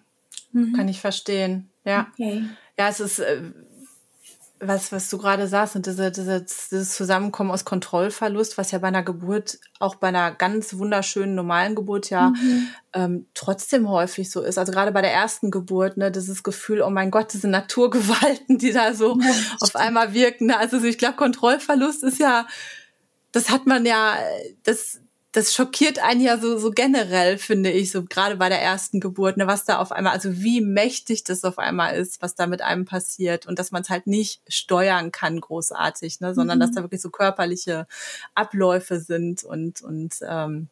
[0.51, 0.73] Mhm.
[0.73, 1.69] Kann ich verstehen.
[1.85, 2.07] Ja.
[2.13, 2.43] Okay.
[2.79, 3.43] Ja, es ist, äh,
[4.61, 8.89] was, was du gerade sagst und diese, diese, dieses Zusammenkommen aus Kontrollverlust, was ja bei
[8.89, 12.67] einer Geburt, auch bei einer ganz wunderschönen normalen Geburt ja mhm.
[12.93, 14.57] ähm, trotzdem häufig so ist.
[14.57, 18.73] Also gerade bei der ersten Geburt, ne, dieses Gefühl, oh mein Gott, diese Naturgewalten, die
[18.73, 20.47] da so ja, auf einmal wirken.
[20.47, 20.57] Ne?
[20.57, 22.45] Also ich glaube, Kontrollverlust ist ja,
[23.31, 24.15] das hat man ja,
[24.63, 24.99] das,
[25.31, 29.37] das schockiert einen ja so, so generell, finde ich, so gerade bei der ersten Geburt,
[29.37, 32.61] ne, was da auf einmal, also wie mächtig das auf einmal ist, was da mit
[32.61, 36.61] einem passiert und dass man es halt nicht steuern kann, großartig, ne, sondern mhm.
[36.61, 37.85] dass da wirklich so körperliche
[38.33, 40.67] Abläufe sind und, und ähm,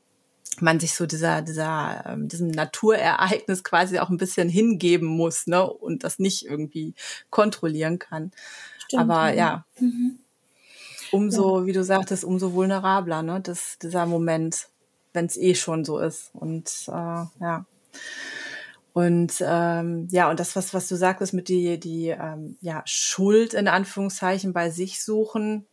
[0.60, 5.70] man sich so dieser, dieser, ähm, diesem Naturereignis quasi auch ein bisschen hingeben muss, ne,
[5.70, 6.96] und das nicht irgendwie
[7.30, 8.32] kontrollieren kann.
[8.80, 9.66] Stimmt, Aber ja.
[9.80, 10.18] Mhm
[11.12, 14.68] umso, wie du sagtest, umso vulnerabler, ne, das, dieser Moment,
[15.14, 16.32] wenn es eh schon so ist.
[16.34, 17.66] Und äh, ja.
[18.94, 23.54] Und ähm, ja, und das, was, was du sagtest mit die, die ähm, ja, Schuld
[23.54, 25.68] in Anführungszeichen bei sich suchen,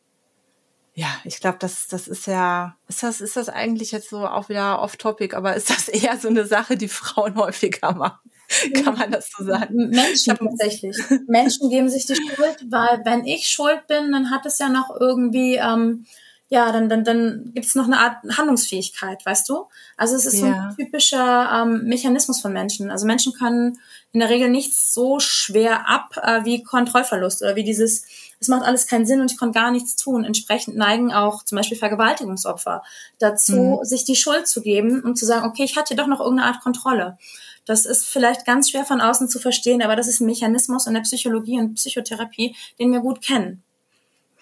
[0.97, 4.49] ja, ich glaube, das, das ist ja, ist das, ist das eigentlich jetzt so auch
[4.49, 8.31] wieder off-topic, aber ist das eher so eine Sache, die Frauen häufiger machen?
[8.85, 9.90] Kann man das so sagen?
[9.90, 10.96] Menschen tatsächlich.
[11.26, 14.90] Menschen geben sich die Schuld, weil wenn ich schuld bin, dann hat es ja noch
[14.98, 16.07] irgendwie, ähm,
[16.48, 19.66] ja, dann, dann, dann gibt es noch eine Art Handlungsfähigkeit, weißt du?
[19.96, 22.90] Also es ist so ein typischer ähm, Mechanismus von Menschen.
[22.90, 23.78] Also Menschen können
[24.12, 28.04] in der Regel nichts so schwer ab äh, wie Kontrollverlust oder wie dieses,
[28.38, 30.22] es macht alles keinen Sinn und ich konnte gar nichts tun.
[30.22, 32.83] Entsprechend neigen auch zum Beispiel Vergewaltigungsopfer
[33.18, 33.85] dazu, mhm.
[33.85, 36.62] sich die Schuld zu geben und zu sagen, okay, ich hatte doch noch irgendeine Art
[36.62, 37.18] Kontrolle.
[37.66, 40.94] Das ist vielleicht ganz schwer von außen zu verstehen, aber das ist ein Mechanismus in
[40.94, 43.62] der Psychologie und Psychotherapie, den wir gut kennen.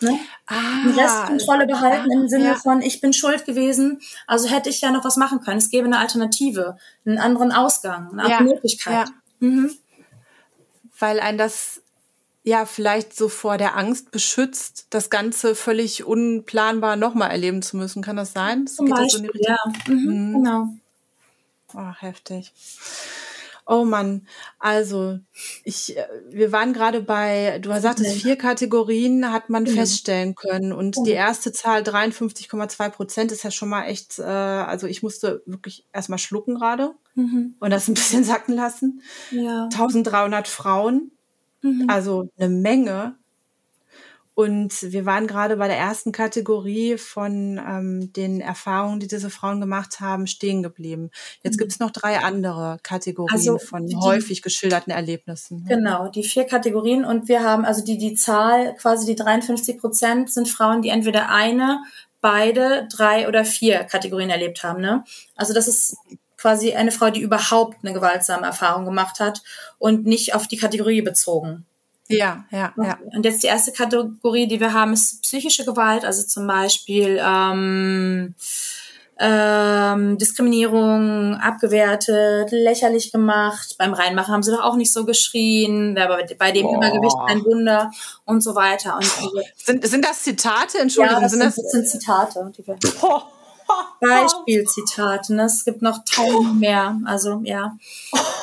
[0.01, 0.19] Ne?
[0.47, 2.55] Ah, die Restkontrolle behalten im Sinne ja.
[2.57, 5.59] von, ich bin schuld gewesen, also hätte ich ja noch was machen können.
[5.59, 8.55] Es gäbe eine Alternative, einen anderen Ausgang, eine andere ja.
[8.55, 9.09] Möglichkeit.
[9.09, 9.15] Ja.
[9.39, 9.71] Mhm.
[10.99, 11.83] Weil ein das
[12.45, 18.03] ja vielleicht so vor der Angst beschützt, das Ganze völlig unplanbar nochmal erleben zu müssen.
[18.03, 18.67] Kann das sein?
[18.67, 19.57] Zum Beispiel, so ja.
[19.87, 20.33] Mhm, mhm.
[20.35, 20.69] Genau.
[21.75, 22.53] Oh, heftig.
[23.65, 24.27] Oh Mann,
[24.59, 25.21] also
[25.63, 29.69] ich, äh, wir waren gerade bei, du sagtest, vier Kategorien hat man mhm.
[29.69, 34.89] feststellen können und die erste Zahl 53,2 Prozent ist ja schon mal echt, äh, also
[34.89, 37.55] ich musste wirklich erstmal schlucken gerade mhm.
[37.61, 39.01] und das ein bisschen sacken lassen.
[39.31, 39.65] Ja.
[39.65, 41.13] 1300 Frauen,
[41.63, 41.87] mhm.
[41.89, 43.17] also eine Menge
[44.35, 49.61] und wir waren gerade bei der ersten Kategorie von ähm, den Erfahrungen, die diese Frauen
[49.61, 51.11] gemacht haben, stehen geblieben.
[51.43, 51.59] Jetzt mhm.
[51.59, 55.67] gibt es noch drei andere Kategorien also von die, häufig geschilderten Erlebnissen.
[55.69, 57.05] Genau, die vier Kategorien.
[57.05, 61.29] Und wir haben also die, die Zahl, quasi die 53 Prozent sind Frauen, die entweder
[61.29, 61.83] eine,
[62.23, 64.81] beide, drei oder vier Kategorien erlebt haben.
[64.81, 65.05] Ne?
[65.37, 65.97] Also das ist
[66.39, 69.43] quasi eine Frau, die überhaupt eine gewaltsame Erfahrung gemacht hat
[69.79, 71.67] und nicht auf die Kategorie bezogen.
[72.09, 72.99] Ja, ja, ja.
[73.15, 78.35] Und jetzt die erste Kategorie, die wir haben, ist psychische Gewalt, also zum Beispiel ähm,
[79.19, 83.77] ähm, Diskriminierung abgewertet, lächerlich gemacht.
[83.79, 86.77] Beim Reinmachen haben sie doch auch nicht so geschrien, aber bei dem Boah.
[86.77, 87.91] Übergewicht ein Wunder
[88.25, 88.97] und so weiter.
[88.97, 89.11] Und
[89.57, 90.79] sind, sind das Zitate?
[90.79, 92.53] Entschuldigung, ja, das sind, das, das sind Zitate.
[92.57, 92.77] Die wir
[94.01, 95.35] Beispielzitate.
[95.35, 95.45] Ne?
[95.45, 96.99] Es gibt noch tausend mehr.
[97.05, 97.77] Also ja.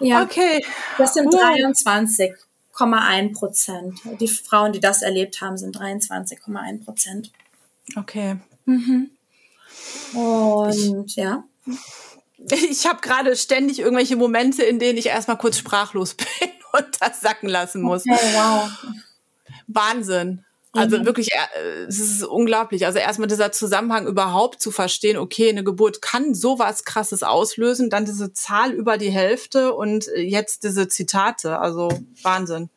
[0.00, 0.22] Ja.
[0.22, 0.64] Okay.
[0.96, 4.00] Das sind 23,1 Prozent.
[4.20, 7.32] Die Frauen, die das erlebt haben, sind 23,1 Prozent.
[7.96, 8.36] Okay.
[8.64, 9.10] Mhm.
[10.14, 11.44] Und ich, ja.
[12.50, 17.20] Ich habe gerade ständig irgendwelche Momente, in denen ich erstmal kurz sprachlos bin und das
[17.20, 18.02] sacken lassen muss.
[18.02, 18.70] Okay, wow.
[19.66, 20.44] Wahnsinn.
[20.78, 21.06] Also mhm.
[21.06, 22.86] wirklich, äh, es ist unglaublich.
[22.86, 28.04] Also erstmal dieser Zusammenhang überhaupt zu verstehen, okay, eine Geburt kann sowas krasses auslösen, dann
[28.04, 31.58] diese Zahl über die Hälfte und äh, jetzt diese Zitate.
[31.58, 31.88] Also
[32.22, 32.70] Wahnsinn.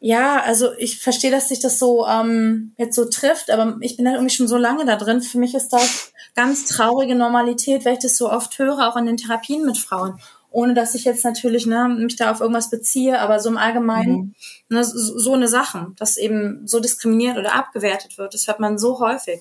[0.00, 4.06] Ja, also ich verstehe, dass sich das so ähm, jetzt so trifft, aber ich bin
[4.06, 5.22] halt irgendwie schon so lange da drin.
[5.22, 9.06] Für mich ist das ganz traurige Normalität, weil ich das so oft höre, auch in
[9.06, 10.20] den Therapien mit Frauen
[10.58, 14.34] ohne dass ich jetzt natürlich ne, mich da auf irgendwas beziehe, aber so im Allgemeinen
[14.68, 14.76] mhm.
[14.76, 18.76] ne, so, so eine Sachen, dass eben so diskriminiert oder abgewertet wird, das hört man
[18.76, 19.40] so häufig.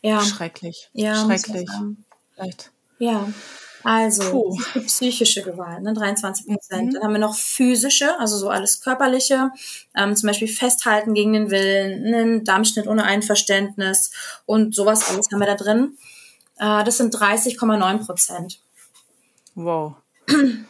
[0.00, 0.20] Ja.
[0.20, 0.90] Schrecklich.
[0.92, 1.68] Ja, Schrecklich.
[2.36, 2.70] Echt.
[3.00, 3.28] Ja.
[3.82, 4.56] Also
[4.86, 6.90] psychische Gewalt, ne, 23 Prozent.
[6.90, 6.94] Mhm.
[6.94, 9.50] Dann haben wir noch physische, also so alles körperliche,
[9.96, 14.12] ähm, zum Beispiel Festhalten gegen den Willen, einen Dammschnitt ohne Einverständnis
[14.46, 15.98] und sowas alles haben wir da drin.
[16.58, 18.60] Äh, das sind 30,9 Prozent.
[19.56, 19.96] Wow.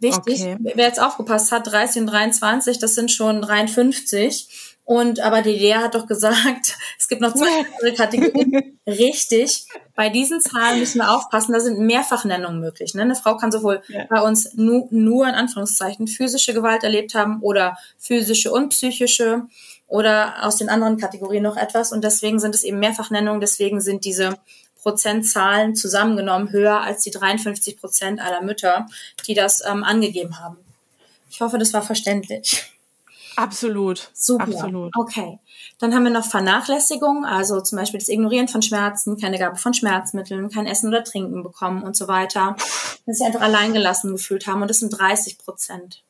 [0.00, 0.56] Wichtig, okay.
[0.60, 4.74] wer jetzt aufgepasst hat, 30 und 23, das sind schon 53.
[4.86, 7.46] Und aber die Lea hat doch gesagt, es gibt noch zwei
[7.80, 8.78] andere Kategorien.
[8.86, 9.66] Richtig.
[9.94, 12.94] Bei diesen Zahlen müssen wir aufpassen, da sind Mehrfachnennungen möglich.
[12.94, 13.02] Ne?
[13.02, 14.04] Eine Frau kann sowohl ja.
[14.10, 19.46] bei uns nu, nur in Anführungszeichen physische Gewalt erlebt haben oder physische und psychische
[19.86, 21.92] oder aus den anderen Kategorien noch etwas.
[21.92, 23.40] Und deswegen sind es eben Mehrfachnennungen.
[23.40, 24.36] Deswegen sind diese
[24.84, 28.86] Prozentzahlen zusammengenommen höher als die 53 Prozent aller Mütter,
[29.26, 30.58] die das ähm, angegeben haben.
[31.30, 32.70] Ich hoffe, das war verständlich.
[33.36, 34.10] Absolut.
[34.12, 34.44] Super.
[34.44, 34.92] Absolut.
[34.96, 35.40] Okay.
[35.80, 39.74] Dann haben wir noch Vernachlässigung, also zum Beispiel das Ignorieren von Schmerzen, keine Gabe von
[39.74, 42.54] Schmerzmitteln, kein Essen oder Trinken bekommen und so weiter.
[43.06, 46.03] Dass sie einfach alleingelassen gefühlt haben und das sind 30 Prozent.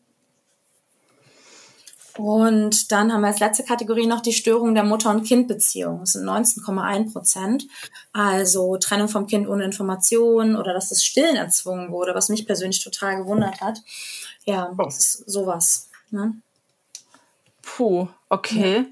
[2.17, 6.01] Und dann haben wir als letzte Kategorie noch die Störung der Mutter- und Kindbeziehung.
[6.01, 7.67] Das sind 19,1 Prozent.
[8.13, 12.83] Also Trennung vom Kind ohne Information oder dass das Stillen erzwungen wurde, was mich persönlich
[12.83, 13.81] total gewundert hat.
[14.45, 14.83] Ja, oh.
[14.85, 15.91] das ist sowas.
[16.11, 16.35] Ne?
[17.63, 18.87] Puh, okay.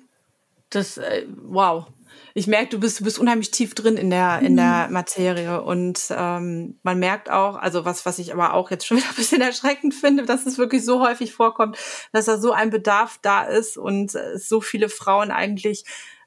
[0.70, 1.86] Das, äh, wow.
[2.34, 4.92] Ich merke, du bist, du bist unheimlich tief drin in der, in der mhm.
[4.92, 5.62] Materie.
[5.62, 9.16] Und ähm, man merkt auch, also was, was ich aber auch jetzt schon wieder ein
[9.16, 11.76] bisschen erschreckend finde, dass es wirklich so häufig vorkommt,
[12.12, 15.84] dass da so ein Bedarf da ist und es so viele Frauen eigentlich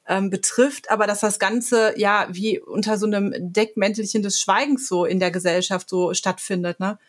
[0.07, 5.05] ähm, betrifft, aber dass das Ganze ja wie unter so einem Deckmäntelchen des Schweigens so
[5.05, 6.99] in der Gesellschaft so stattfindet, ne?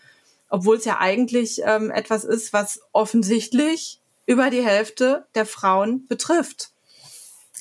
[0.48, 6.70] Obwohl es ja eigentlich ähm, etwas ist, was offensichtlich über die Hälfte der Frauen betrifft.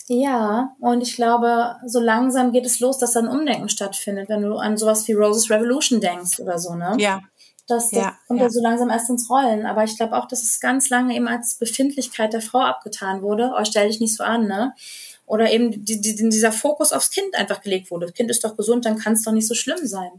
[0.07, 4.55] Ja, und ich glaube, so langsam geht es los, dass dann Umdenken stattfindet, wenn du
[4.57, 6.95] an sowas wie Roses Revolution denkst oder so, ne?
[6.99, 7.21] Ja.
[7.67, 8.45] Das, das ja, kommt ja.
[8.45, 9.65] ja so langsam erst ins Rollen.
[9.65, 13.53] Aber ich glaube auch, dass es ganz lange eben als Befindlichkeit der Frau abgetan wurde.
[13.57, 14.75] Oh, stell dich nicht so an, ne?
[15.25, 18.05] Oder eben die, die, dieser Fokus aufs Kind einfach gelegt wurde.
[18.05, 20.11] Das Kind ist doch gesund, dann kann es doch nicht so schlimm sein.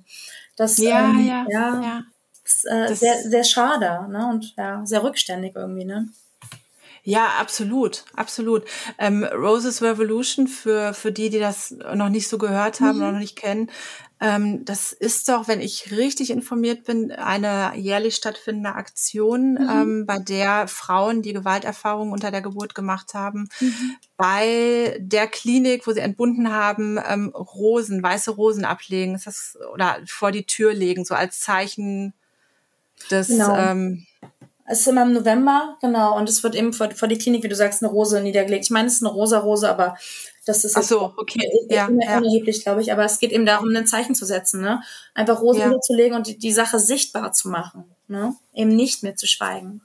[0.56, 1.80] Das, ja, ähm, ja, ja.
[1.80, 2.02] ja.
[2.44, 4.26] Ist, äh, sehr, sehr schade, ne?
[4.28, 6.08] Und ja, sehr rückständig irgendwie, ne?
[7.06, 8.64] Ja, absolut, absolut.
[8.98, 13.02] Ähm, Roses Revolution, für, für die, die das noch nicht so gehört haben mhm.
[13.02, 13.70] oder noch nicht kennen,
[14.18, 19.68] ähm, das ist doch, wenn ich richtig informiert bin, eine jährlich stattfindende Aktion, mhm.
[19.70, 23.96] ähm, bei der Frauen, die Gewalterfahrungen unter der Geburt gemacht haben, mhm.
[24.16, 29.98] bei der Klinik, wo sie entbunden haben, ähm, Rosen, weiße Rosen ablegen, ist das, oder
[30.06, 32.14] vor die Tür legen, so als Zeichen
[33.12, 33.56] des, genau.
[33.56, 34.06] ähm,
[34.68, 37.48] es ist immer im November, genau, und es wird eben vor, vor die Klinik, wie
[37.48, 38.64] du sagst, eine Rose niedergelegt.
[38.64, 39.96] Ich meine, es ist eine rosa Rose, aber
[40.44, 41.48] das ist Ach so, okay.
[41.68, 42.18] ja, ja.
[42.18, 42.92] unerheblich, glaube ich.
[42.92, 44.82] Aber es geht eben darum, ein Zeichen zu setzen, ne?
[45.14, 45.80] Einfach Rosen ja.
[45.80, 48.34] zu legen und die, die Sache sichtbar zu machen, ne?
[48.54, 49.82] Eben nicht mehr zu schweigen.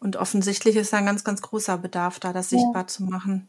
[0.00, 2.86] Und offensichtlich ist da ein ganz, ganz großer Bedarf da, das sichtbar ja.
[2.86, 3.48] zu machen.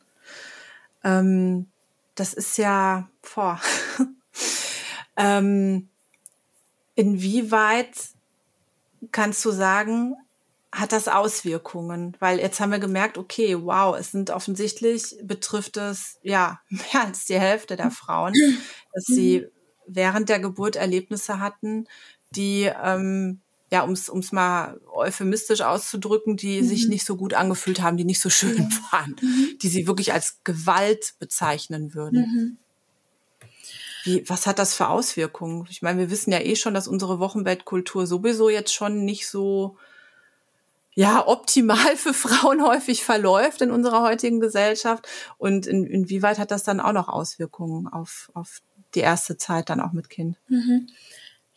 [1.03, 1.67] Ähm,
[2.15, 3.59] das ist ja vor.
[5.17, 5.89] ähm,
[6.95, 8.14] inwieweit
[9.11, 10.15] kannst du sagen,
[10.71, 12.15] hat das Auswirkungen?
[12.19, 17.25] Weil jetzt haben wir gemerkt, okay, wow, es sind offensichtlich, betrifft es ja mehr als
[17.25, 18.33] die Hälfte der Frauen,
[18.93, 19.47] dass sie
[19.87, 21.87] während der Geburt Erlebnisse hatten,
[22.31, 23.41] die, ähm,
[23.71, 26.67] ja, um es mal euphemistisch auszudrücken, die mhm.
[26.67, 29.57] sich nicht so gut angefühlt haben, die nicht so schön waren, mhm.
[29.61, 32.19] die sie wirklich als Gewalt bezeichnen würden.
[32.19, 32.57] Mhm.
[34.06, 35.68] Wie, was hat das für Auswirkungen?
[35.70, 39.78] Ich meine, wir wissen ja eh schon, dass unsere Wochenbettkultur sowieso jetzt schon nicht so
[40.93, 45.08] ja, optimal für Frauen häufig verläuft in unserer heutigen Gesellschaft.
[45.38, 48.62] Und in, inwieweit hat das dann auch noch Auswirkungen auf, auf
[48.93, 50.38] die erste Zeit dann auch mit Kind?
[50.47, 50.88] Mhm.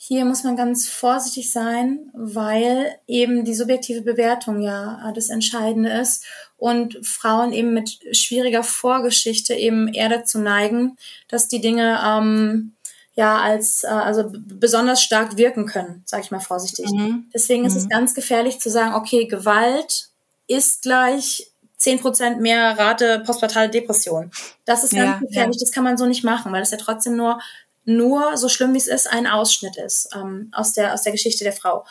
[0.01, 6.25] Hier muss man ganz vorsichtig sein, weil eben die subjektive Bewertung ja das Entscheidende ist
[6.57, 10.97] und Frauen eben mit schwieriger Vorgeschichte eben eher dazu neigen,
[11.27, 12.75] dass die Dinge ähm,
[13.17, 16.87] ja als äh, also besonders stark wirken können, sage ich mal vorsichtig.
[16.93, 17.27] Mhm.
[17.35, 17.81] Deswegen ist mhm.
[17.81, 20.11] es ganz gefährlich zu sagen, okay, Gewalt
[20.47, 24.31] ist gleich 10% mehr Rate postpartale Depression.
[24.65, 25.61] Das ist ganz ja, gefährlich, ja.
[25.61, 27.41] das kann man so nicht machen, weil das ja trotzdem nur
[27.89, 31.45] nur, so schlimm wie es ist, ein Ausschnitt ist ähm, aus, der, aus der Geschichte
[31.45, 31.84] der Frau.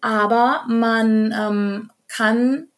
[0.00, 2.68] Aber man ähm, kann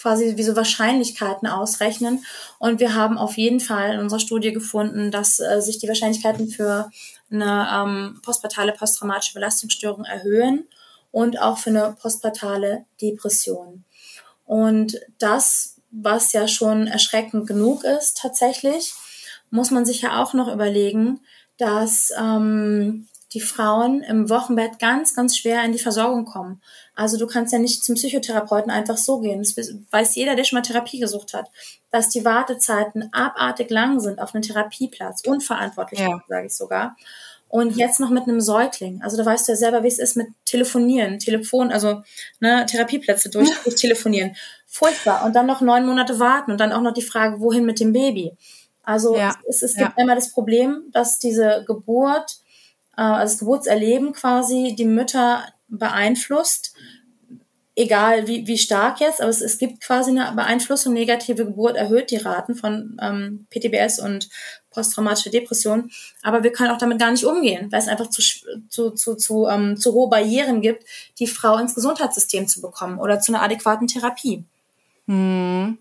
[0.00, 2.24] quasi wie so Wahrscheinlichkeiten ausrechnen.
[2.58, 6.48] Und wir haben auf jeden Fall in unserer Studie gefunden, dass äh, sich die Wahrscheinlichkeiten
[6.48, 6.90] für
[7.30, 10.66] eine ähm, postpartale posttraumatische Belastungsstörung erhöhen
[11.12, 13.84] und auch für eine postpartale Depression.
[14.46, 18.94] Und das, was ja schon erschreckend genug ist tatsächlich,
[19.50, 21.20] muss man sich ja auch noch überlegen,
[21.60, 26.60] dass ähm, die Frauen im Wochenbett ganz, ganz schwer in die Versorgung kommen.
[26.96, 29.38] Also du kannst ja nicht zum Psychotherapeuten einfach so gehen.
[29.38, 29.56] Das
[29.90, 31.48] weiß jeder, der schon mal Therapie gesucht hat,
[31.90, 36.20] dass die Wartezeiten abartig lang sind auf einen Therapieplatz, unverantwortlich, ja.
[36.28, 36.96] sage ich sogar.
[37.48, 39.02] Und jetzt noch mit einem Säugling.
[39.02, 42.02] Also da weißt du ja selber, wie es ist mit Telefonieren, Telefon, also
[42.38, 44.36] ne, Therapieplätze durch, durch Telefonieren.
[44.66, 45.24] Furchtbar.
[45.24, 47.92] Und dann noch neun Monate warten und dann auch noch die Frage, wohin mit dem
[47.92, 48.36] Baby.
[48.82, 49.36] Also ja.
[49.48, 49.94] es, es gibt ja.
[49.96, 52.38] einmal das Problem, dass diese Geburt,
[52.96, 56.74] äh, also das Geburtserleben quasi die Mütter beeinflusst
[57.80, 60.92] egal wie, wie stark jetzt, aber es, es gibt quasi eine Beeinflussung.
[60.92, 64.28] Negative Geburt erhöht die Raten von ähm, PTBS und
[64.70, 65.90] posttraumatische Depression.
[66.22, 68.22] Aber wir können auch damit gar nicht umgehen, weil es einfach zu,
[68.68, 70.84] zu, zu, zu, ähm, zu hohe Barrieren gibt,
[71.18, 74.44] die Frau ins Gesundheitssystem zu bekommen oder zu einer adäquaten Therapie.
[75.06, 75.78] Hm.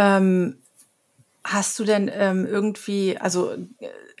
[0.00, 0.56] Ähm,
[1.44, 3.54] hast du denn ähm, irgendwie, also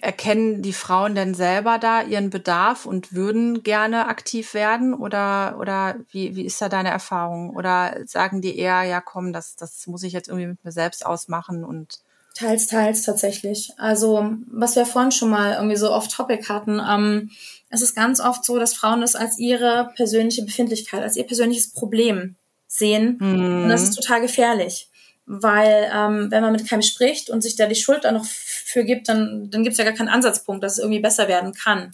[0.00, 4.94] erkennen die Frauen denn selber da ihren Bedarf und würden gerne aktiv werden?
[4.94, 7.50] Oder, oder wie, wie ist da deine Erfahrung?
[7.50, 11.04] Oder sagen die eher, ja komm, das, das muss ich jetzt irgendwie mit mir selbst
[11.04, 12.00] ausmachen und
[12.32, 13.72] Teils, teils tatsächlich.
[13.76, 17.30] Also, was wir vorhin schon mal irgendwie so off-topic hatten, ähm,
[17.70, 21.72] es ist ganz oft so, dass Frauen das als ihre persönliche Befindlichkeit, als ihr persönliches
[21.72, 22.36] Problem
[22.68, 23.18] sehen.
[23.20, 23.64] Mhm.
[23.64, 24.89] Und das ist total gefährlich
[25.32, 28.82] weil ähm, wenn man mit keinem spricht und sich da die Schuld dann noch für
[28.82, 31.92] gibt, dann, dann gibt es ja gar keinen Ansatzpunkt, dass es irgendwie besser werden kann.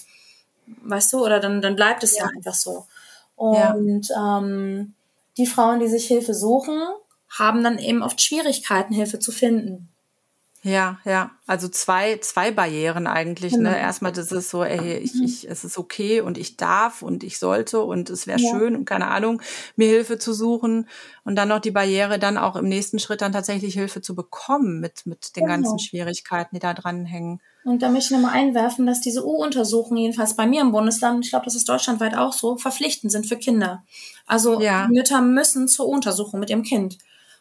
[0.82, 1.22] Weißt du?
[1.22, 2.86] Oder dann, dann bleibt es ja, ja einfach so.
[3.34, 4.38] Und ja.
[4.38, 4.94] ähm,
[5.36, 6.80] die Frauen, die sich Hilfe suchen,
[7.28, 9.90] haben dann eben oft Schwierigkeiten, Hilfe zu finden.
[10.66, 11.30] Ja, ja.
[11.46, 13.52] Also zwei, zwei Barrieren eigentlich.
[13.52, 13.58] Ne?
[13.58, 13.70] Genau.
[13.70, 13.78] Ne?
[13.78, 15.22] Erstmal das ist so, ey, ich, mhm.
[15.22, 18.50] ich, es ist okay und ich darf und ich sollte und es wäre ja.
[18.50, 19.40] schön und keine Ahnung,
[19.76, 20.88] mir Hilfe zu suchen.
[21.24, 24.80] Und dann noch die Barriere, dann auch im nächsten Schritt dann tatsächlich Hilfe zu bekommen
[24.80, 25.54] mit, mit den genau.
[25.54, 27.40] ganzen Schwierigkeiten, die da dran hängen.
[27.62, 31.30] Und da möchte ich nochmal einwerfen, dass diese U-Untersuchungen, jedenfalls bei mir im Bundesland, ich
[31.30, 33.84] glaube, das ist deutschlandweit auch so, verpflichtend sind für Kinder.
[34.26, 34.88] Also ja.
[34.88, 36.98] Mütter müssen zur U-Untersuchung mit ihrem Kind.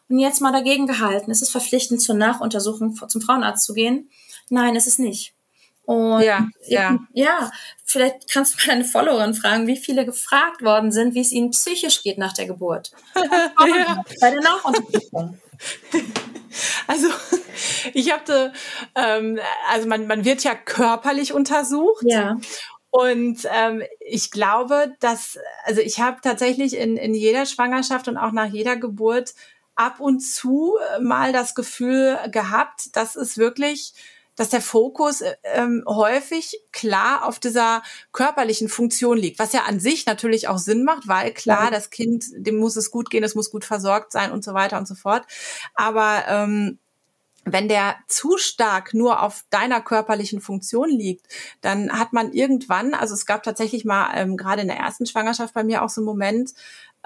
[0.08, 4.10] Und jetzt mal dagegen gehalten, ist es verpflichtend, zur Nachuntersuchung zum Frauenarzt zu gehen?
[4.48, 5.34] Nein, ist es nicht.
[5.86, 6.98] Und ja, ja.
[7.12, 7.50] ja,
[7.84, 11.50] vielleicht kannst du mal deine Followerin fragen, wie viele gefragt worden sind, wie es ihnen
[11.50, 12.90] psychisch geht nach der Geburt.
[13.14, 14.04] ja.
[14.20, 15.40] Bei der Nachuntersuchung.
[16.86, 17.08] Also
[17.92, 18.52] ich habe,
[18.94, 19.38] ähm,
[19.70, 22.04] also man, man wird ja körperlich untersucht.
[22.06, 22.38] Ja.
[22.90, 28.32] Und ähm, ich glaube, dass, also ich habe tatsächlich in, in jeder Schwangerschaft und auch
[28.32, 29.34] nach jeder Geburt
[29.76, 33.94] ab und zu äh, mal das Gefühl gehabt, dass es wirklich
[34.36, 39.80] dass der Fokus äh, ähm, häufig klar auf dieser körperlichen Funktion liegt, was ja an
[39.80, 43.34] sich natürlich auch Sinn macht, weil klar, das Kind, dem muss es gut gehen, es
[43.34, 45.24] muss gut versorgt sein und so weiter und so fort.
[45.74, 46.78] Aber ähm,
[47.46, 51.26] wenn der zu stark nur auf deiner körperlichen Funktion liegt,
[51.60, 55.54] dann hat man irgendwann, also es gab tatsächlich mal ähm, gerade in der ersten Schwangerschaft
[55.54, 56.52] bei mir auch so einen Moment,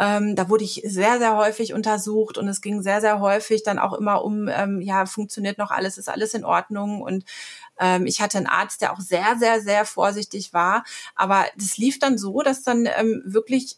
[0.00, 3.78] ähm, da wurde ich sehr, sehr häufig untersucht und es ging sehr, sehr häufig dann
[3.78, 7.02] auch immer um, ähm, ja, funktioniert noch alles, ist alles in Ordnung?
[7.02, 7.24] Und
[7.78, 10.84] ähm, ich hatte einen Arzt, der auch sehr, sehr, sehr vorsichtig war,
[11.14, 13.76] aber das lief dann so, dass dann ähm, wirklich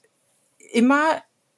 [0.72, 1.02] immer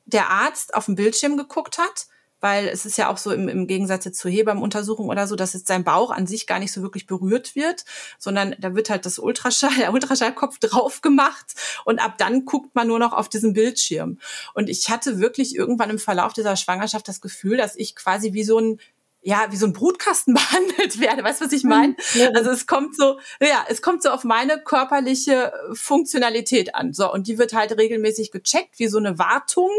[0.06, 2.06] der Arzt auf den Bildschirm geguckt hat
[2.44, 5.66] weil es ist ja auch so im, im Gegensatz zur Hebammenuntersuchung oder so, dass jetzt
[5.66, 7.86] sein Bauch an sich gar nicht so wirklich berührt wird,
[8.18, 11.54] sondern da wird halt das Ultraschall, der Ultraschallkopf drauf gemacht
[11.86, 14.18] und ab dann guckt man nur noch auf diesen Bildschirm.
[14.52, 18.44] Und ich hatte wirklich irgendwann im Verlauf dieser Schwangerschaft das Gefühl, dass ich quasi wie
[18.44, 18.78] so ein
[19.22, 21.24] ja, wie so ein Brutkasten behandelt werde.
[21.24, 21.96] Weißt du, was ich meine?
[22.14, 22.36] Mhm.
[22.36, 26.92] Also es kommt so, ja, es kommt so auf meine körperliche Funktionalität an.
[26.92, 29.70] So, und die wird halt regelmäßig gecheckt, wie so eine Wartung.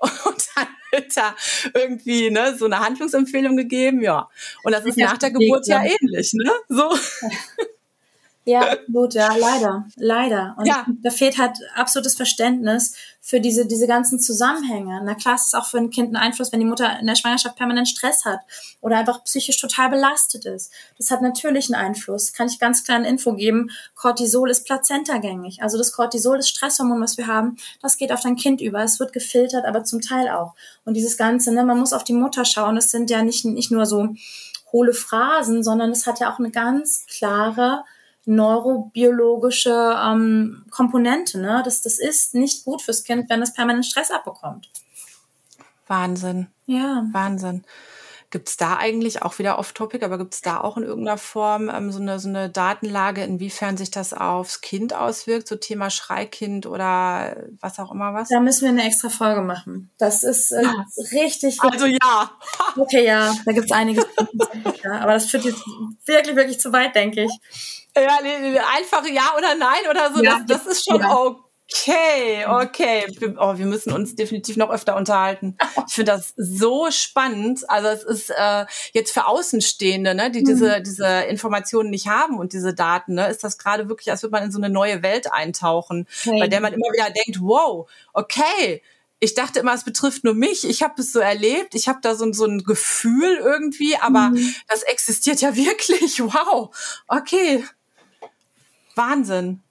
[0.00, 1.34] Und dann wird da
[1.74, 4.28] irgendwie ne, so eine Handlungsempfehlung gegeben, ja.
[4.62, 6.52] Und das ist nach der Geburt ja ähnlich, ne?
[6.68, 6.90] So.
[8.48, 10.54] Ja, gut, ja, leider, leider.
[10.56, 10.86] Und ja.
[11.02, 15.02] da fehlt halt absolutes Verständnis für diese, diese ganzen Zusammenhänge.
[15.04, 17.14] Na klar, es ist auch für ein Kind ein Einfluss, wenn die Mutter in der
[17.14, 18.40] Schwangerschaft permanent Stress hat
[18.80, 20.72] oder einfach psychisch total belastet ist.
[20.96, 22.32] Das hat natürlich einen Einfluss.
[22.32, 23.70] Kann ich ganz klar eine Info geben.
[23.94, 25.60] Cortisol ist plazentagängig.
[25.62, 28.82] Also das Cortisol, das Stresshormon, was wir haben, das geht auf dein Kind über.
[28.82, 30.54] Es wird gefiltert, aber zum Teil auch.
[30.86, 32.78] Und dieses Ganze, ne, man muss auf die Mutter schauen.
[32.78, 34.08] Es sind ja nicht, nicht nur so
[34.72, 37.84] hohle Phrasen, sondern es hat ja auch eine ganz klare
[38.28, 41.40] neurobiologische ähm, Komponente.
[41.40, 41.62] Ne?
[41.64, 44.70] Das, das ist nicht gut fürs Kind, wenn es permanent Stress abbekommt.
[45.86, 46.48] Wahnsinn.
[46.66, 47.06] Ja.
[47.12, 47.64] Wahnsinn.
[48.30, 51.70] Gibt es da eigentlich auch wieder off-topic, aber gibt es da auch in irgendeiner Form
[51.70, 56.66] ähm, so, eine, so eine Datenlage, inwiefern sich das aufs Kind auswirkt, so Thema Schreikind
[56.66, 58.28] oder was auch immer was?
[58.28, 59.90] Da müssen wir eine extra Folge machen.
[59.96, 60.84] Das ist äh, ja.
[61.12, 62.30] richtig, Also ja.
[62.76, 64.04] Okay, ja, da gibt es einiges.
[64.84, 65.62] aber das führt jetzt
[66.04, 67.32] wirklich, wirklich zu weit, denke ich.
[67.96, 71.08] Ja, nee, einfach ja oder nein oder so, ja, das, das ist schon ja.
[71.10, 71.47] Okay,
[72.48, 73.06] okay.
[73.38, 75.56] Oh, wir müssen uns definitiv noch öfter unterhalten.
[75.86, 77.68] Ich finde das so spannend.
[77.68, 80.84] Also es ist äh, jetzt für Außenstehende, ne, die diese, mhm.
[80.84, 84.44] diese Informationen nicht haben und diese Daten, ne, ist das gerade wirklich, als würde man
[84.44, 86.38] in so eine neue Welt eintauchen, okay.
[86.40, 88.82] bei der man immer wieder denkt, wow, okay,
[89.20, 90.68] ich dachte immer, es betrifft nur mich.
[90.68, 91.74] Ich habe es so erlebt.
[91.74, 94.54] Ich habe da so, so ein Gefühl irgendwie, aber mhm.
[94.68, 96.20] das existiert ja wirklich.
[96.22, 96.70] Wow.
[97.08, 97.64] Okay.
[98.94, 99.62] Wahnsinn.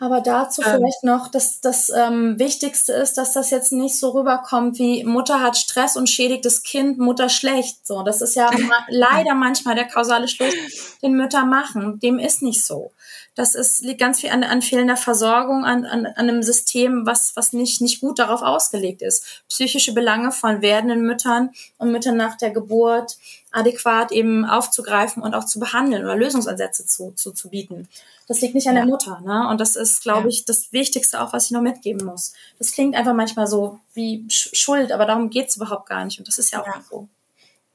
[0.00, 0.68] Aber dazu ähm.
[0.76, 5.40] vielleicht noch, dass das ähm, Wichtigste ist, dass das jetzt nicht so rüberkommt wie Mutter
[5.40, 7.86] hat Stress und schädigt das Kind, Mutter schlecht.
[7.86, 8.50] So, das ist ja
[8.88, 10.54] leider manchmal der kausale Schluss,
[11.02, 12.00] den Mütter machen.
[12.00, 12.92] Dem ist nicht so.
[13.36, 17.32] Das ist, liegt ganz viel an, an fehlender Versorgung, an, an, an einem System, was,
[17.34, 19.42] was nicht, nicht gut darauf ausgelegt ist.
[19.48, 23.16] Psychische Belange von werdenden Müttern und Müttern nach der Geburt
[23.54, 27.88] adäquat eben aufzugreifen und auch zu behandeln oder Lösungsansätze zu, zu, zu bieten.
[28.26, 28.82] Das liegt nicht an ja.
[28.82, 29.48] der Mutter, ne?
[29.48, 30.28] Und das ist, glaube ja.
[30.28, 32.32] ich, das Wichtigste auch, was ich noch mitgeben muss.
[32.58, 36.18] Das klingt einfach manchmal so wie Schuld, aber darum geht's überhaupt gar nicht.
[36.18, 36.84] Und das ist ja auch ja.
[36.90, 37.08] so.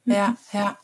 [0.05, 0.77] Ja, ja.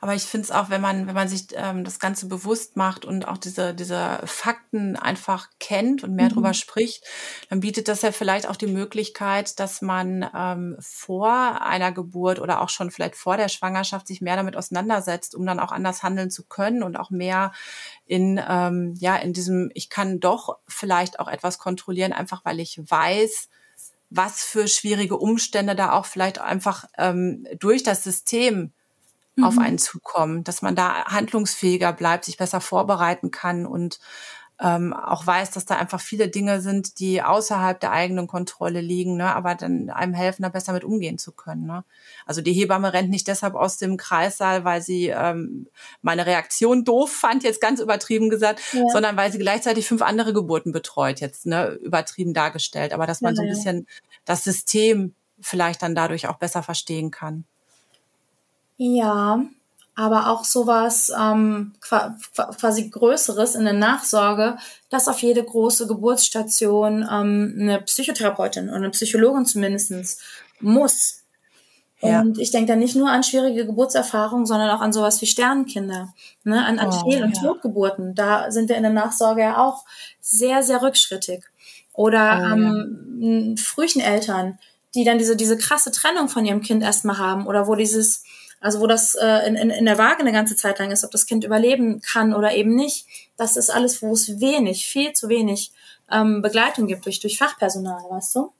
[0.00, 3.04] Aber ich finde es auch, wenn man, wenn man sich ähm, das Ganze bewusst macht
[3.04, 6.34] und auch diese, diese Fakten einfach kennt und mehr mhm.
[6.34, 7.04] drüber spricht,
[7.50, 12.60] dann bietet das ja vielleicht auch die Möglichkeit, dass man ähm, vor einer Geburt oder
[12.60, 16.30] auch schon vielleicht vor der Schwangerschaft sich mehr damit auseinandersetzt, um dann auch anders handeln
[16.30, 17.52] zu können und auch mehr
[18.06, 22.80] in, ähm, ja, in diesem, ich kann doch vielleicht auch etwas kontrollieren, einfach weil ich
[22.84, 23.48] weiß,
[24.10, 28.72] was für schwierige Umstände da auch vielleicht einfach ähm, durch das System
[29.38, 29.44] mhm.
[29.44, 33.98] auf einen zukommen, dass man da handlungsfähiger bleibt, sich besser vorbereiten kann und
[34.60, 39.16] ähm, auch weiß, dass da einfach viele Dinge sind, die außerhalb der eigenen Kontrolle liegen,
[39.16, 41.66] ne, aber dann einem helfen, da besser mit umgehen zu können.
[41.66, 41.84] Ne?
[42.26, 45.68] Also die Hebamme rennt nicht deshalb aus dem Kreissaal, weil sie ähm,
[46.02, 48.82] meine Reaktion doof fand, jetzt ganz übertrieben gesagt, ja.
[48.90, 52.92] sondern weil sie gleichzeitig fünf andere Geburten betreut, jetzt ne, übertrieben dargestellt.
[52.92, 53.86] Aber dass man ja, so ein bisschen
[54.24, 57.44] das System vielleicht dann dadurch auch besser verstehen kann.
[58.78, 59.44] Ja,
[59.98, 64.56] aber auch sowas ähm, quasi Größeres in der Nachsorge,
[64.90, 70.20] dass auf jede große Geburtsstation ähm, eine Psychotherapeutin oder eine Psychologin zumindestens
[70.60, 71.24] muss.
[72.00, 72.20] Ja.
[72.20, 76.14] Und ich denke da nicht nur an schwierige Geburtserfahrungen, sondern auch an sowas wie Sternenkinder,
[76.44, 76.64] ne?
[76.64, 77.42] an, an oh, Fehl- und ja.
[77.42, 78.14] Totgeburten.
[78.14, 79.84] Da sind wir in der Nachsorge ja auch
[80.20, 81.42] sehr, sehr rückschrittig.
[81.92, 83.62] Oder oh, ähm, ja.
[83.62, 84.60] Frühcheneltern,
[84.94, 88.22] die dann diese, diese krasse Trennung von ihrem Kind erstmal haben oder wo dieses
[88.60, 91.10] also wo das äh, in, in, in der Waage eine ganze Zeit lang ist, ob
[91.10, 93.06] das Kind überleben kann oder eben nicht.
[93.36, 95.72] Das ist alles, wo es wenig, viel zu wenig
[96.10, 98.52] ähm, Begleitung gibt durch, durch Fachpersonal, weißt du?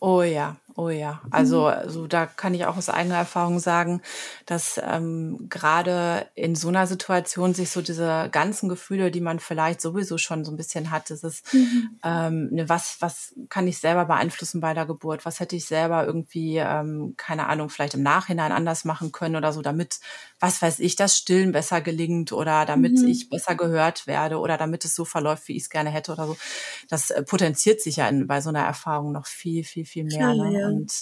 [0.00, 1.66] Oh ja, Oh ja, also, mhm.
[1.68, 4.02] also da kann ich auch aus eigener Erfahrung sagen,
[4.44, 9.80] dass ähm, gerade in so einer Situation sich so diese ganzen Gefühle, die man vielleicht
[9.80, 11.98] sowieso schon so ein bisschen hat, dieses, mhm.
[12.04, 15.24] ähm, ne, was, was kann ich selber beeinflussen bei der Geburt?
[15.24, 19.54] Was hätte ich selber irgendwie, ähm, keine Ahnung, vielleicht im Nachhinein anders machen können oder
[19.54, 20.00] so, damit,
[20.40, 23.08] was weiß ich, das Stillen besser gelingt oder damit mhm.
[23.08, 26.26] ich besser gehört werde oder damit es so verläuft, wie ich es gerne hätte oder
[26.26, 26.36] so.
[26.90, 30.18] Das äh, potenziert sich ja in, bei so einer Erfahrung noch viel, viel, viel mehr.
[30.20, 30.52] Ja, ne?
[30.52, 30.65] Ja.
[30.66, 30.92] Und,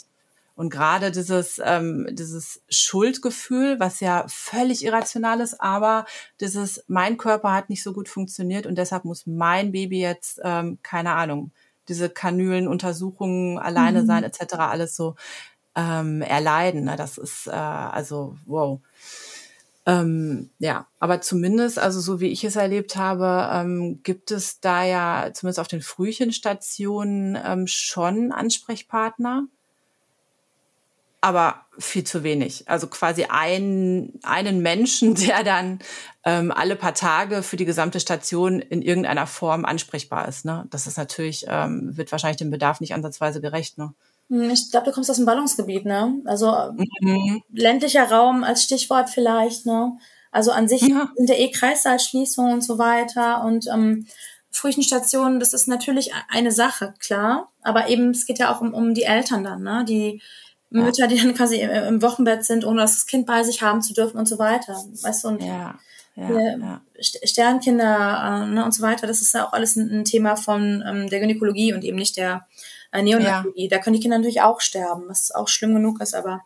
[0.57, 6.07] und gerade dieses, ähm, dieses Schuldgefühl, was ja völlig irrational ist, aber
[6.41, 10.79] dieses, mein Körper hat nicht so gut funktioniert und deshalb muss mein Baby jetzt, ähm,
[10.83, 11.51] keine Ahnung,
[11.89, 14.07] diese Kanülen, Untersuchungen, alleine mhm.
[14.07, 15.17] sein, etc., alles so
[15.75, 16.85] ähm, erleiden.
[16.85, 16.97] Ne?
[16.97, 18.81] Das ist äh, also wow.
[19.87, 24.83] Ähm, ja, aber zumindest, also so wie ich es erlebt habe, ähm, gibt es da
[24.83, 29.47] ja zumindest auf den Frühchenstationen ähm, schon Ansprechpartner
[31.25, 32.69] aber viel zu wenig.
[32.69, 35.79] Also quasi ein, einen Menschen, der dann
[36.23, 40.45] ähm, alle paar Tage für die gesamte Station in irgendeiner Form ansprechbar ist.
[40.45, 40.67] Ne?
[40.71, 43.79] Das ist natürlich, ähm, wird wahrscheinlich dem Bedarf nicht ansatzweise gerecht.
[43.79, 43.95] Ne?
[44.29, 46.21] Hm, ich glaube, du kommst aus dem Ballungsgebiet, ne?
[46.27, 46.53] Also
[47.01, 47.43] mhm.
[47.51, 49.97] ländlicher Raum als Stichwort vielleicht, ne?
[50.31, 51.11] Also an sich ja.
[51.17, 54.07] sind ja eh Kreissaalschließungen und so weiter und ähm,
[54.51, 58.95] Frühchenstationen, das ist natürlich eine Sache, klar, aber eben es geht ja auch um, um
[58.95, 59.85] die Eltern dann, ne?
[59.89, 60.21] Die
[60.71, 64.19] Mütter, die dann quasi im Wochenbett sind, ohne das Kind bei sich haben zu dürfen
[64.19, 64.77] und so weiter.
[65.03, 65.79] Weißt du, und ja,
[66.17, 66.81] ja, ja.
[67.01, 70.83] Sternkinder äh, ne, und so weiter, das ist ja auch alles ein, ein Thema von
[70.87, 72.47] ähm, der Gynäkologie und eben nicht der
[72.93, 73.69] äh, Neonatologie.
[73.69, 76.43] Da können die Kinder natürlich auch sterben, was auch schlimm genug ist, aber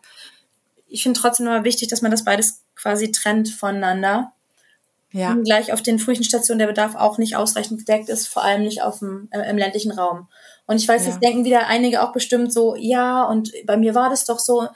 [0.87, 4.33] ich finde trotzdem immer wichtig, dass man das beides quasi trennt voneinander.
[5.11, 5.31] Ja.
[5.31, 8.81] Und gleich auf den Frühchenstationen der Bedarf auch nicht ausreichend gedeckt ist, vor allem nicht
[8.81, 10.27] auf dem, äh, im ländlichen Raum.
[10.69, 11.09] Und ich weiß, ja.
[11.09, 14.67] jetzt denken wieder einige auch bestimmt so, ja, und bei mir war das doch so.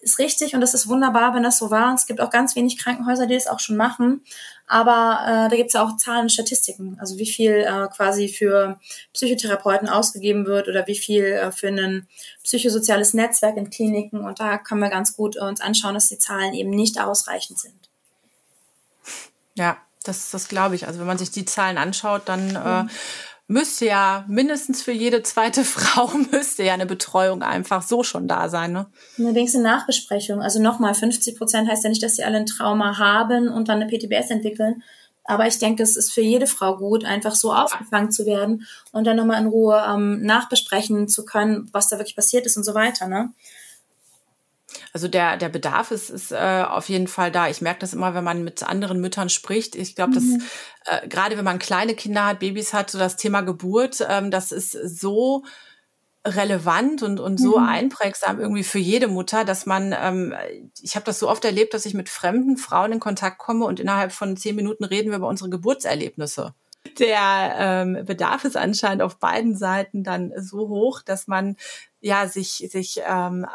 [0.00, 1.88] ist richtig und das ist wunderbar, wenn das so war.
[1.88, 4.22] Und es gibt auch ganz wenig Krankenhäuser, die das auch schon machen.
[4.68, 8.28] Aber äh, da gibt es ja auch Zahlen und Statistiken, also wie viel äh, quasi
[8.28, 8.78] für
[9.14, 12.06] Psychotherapeuten ausgegeben wird oder wie viel äh, für ein
[12.44, 14.20] psychosoziales Netzwerk in Kliniken.
[14.24, 17.90] Und da können wir ganz gut uns anschauen, dass die Zahlen eben nicht ausreichend sind.
[19.56, 20.86] Ja, das, das glaube ich.
[20.86, 22.92] Also wenn man sich die Zahlen anschaut, dann äh,
[23.46, 28.48] müsste ja mindestens für jede zweite Frau müsste ja eine Betreuung einfach so schon da
[28.48, 28.72] sein.
[28.72, 28.86] Ne?
[29.18, 30.40] Allerdings eine Nachbesprechung.
[30.40, 33.82] Also nochmal, 50 Prozent heißt ja nicht, dass sie alle ein Trauma haben und dann
[33.82, 34.82] eine PTBS entwickeln.
[35.24, 39.06] Aber ich denke, es ist für jede Frau gut, einfach so aufgefangen zu werden und
[39.06, 42.74] dann nochmal in Ruhe ähm, nachbesprechen zu können, was da wirklich passiert ist und so
[42.74, 43.06] weiter.
[43.06, 43.32] Ne?
[44.92, 47.48] Also der, der Bedarf ist, ist äh, auf jeden Fall da.
[47.48, 49.74] Ich merke das immer, wenn man mit anderen Müttern spricht.
[49.74, 50.42] Ich glaube, mhm.
[50.86, 54.30] dass äh, gerade wenn man kleine Kinder hat, Babys hat, so das Thema Geburt, ähm,
[54.30, 55.44] das ist so
[56.24, 57.66] relevant und, und so mhm.
[57.66, 60.34] einprägsam irgendwie für jede Mutter, dass man, ähm,
[60.80, 63.80] ich habe das so oft erlebt, dass ich mit fremden Frauen in Kontakt komme und
[63.80, 66.54] innerhalb von zehn Minuten reden wir über unsere Geburtserlebnisse.
[66.98, 71.56] Der ähm, Bedarf ist anscheinend auf beiden Seiten dann so hoch, dass man
[72.00, 73.46] ja sich, sich ähm,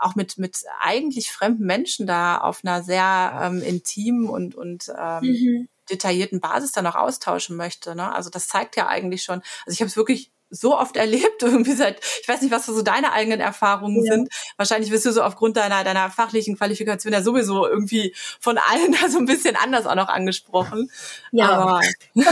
[0.00, 5.22] auch mit, mit eigentlich fremden Menschen da auf einer sehr ähm, intimen und, und ähm,
[5.22, 5.68] mhm.
[5.90, 7.94] detaillierten Basis dann auch austauschen möchte.
[7.94, 8.12] Ne?
[8.14, 11.72] Also das zeigt ja eigentlich schon, also ich habe es wirklich so oft erlebt, irgendwie
[11.72, 14.12] seit, ich weiß nicht, was so deine eigenen Erfahrungen ja.
[14.12, 14.28] sind.
[14.56, 19.08] Wahrscheinlich wirst du so aufgrund deiner, deiner fachlichen Qualifikation ja sowieso irgendwie von allen da
[19.08, 20.90] so ein bisschen anders auch noch angesprochen.
[21.32, 21.50] Ja.
[21.50, 21.80] Aber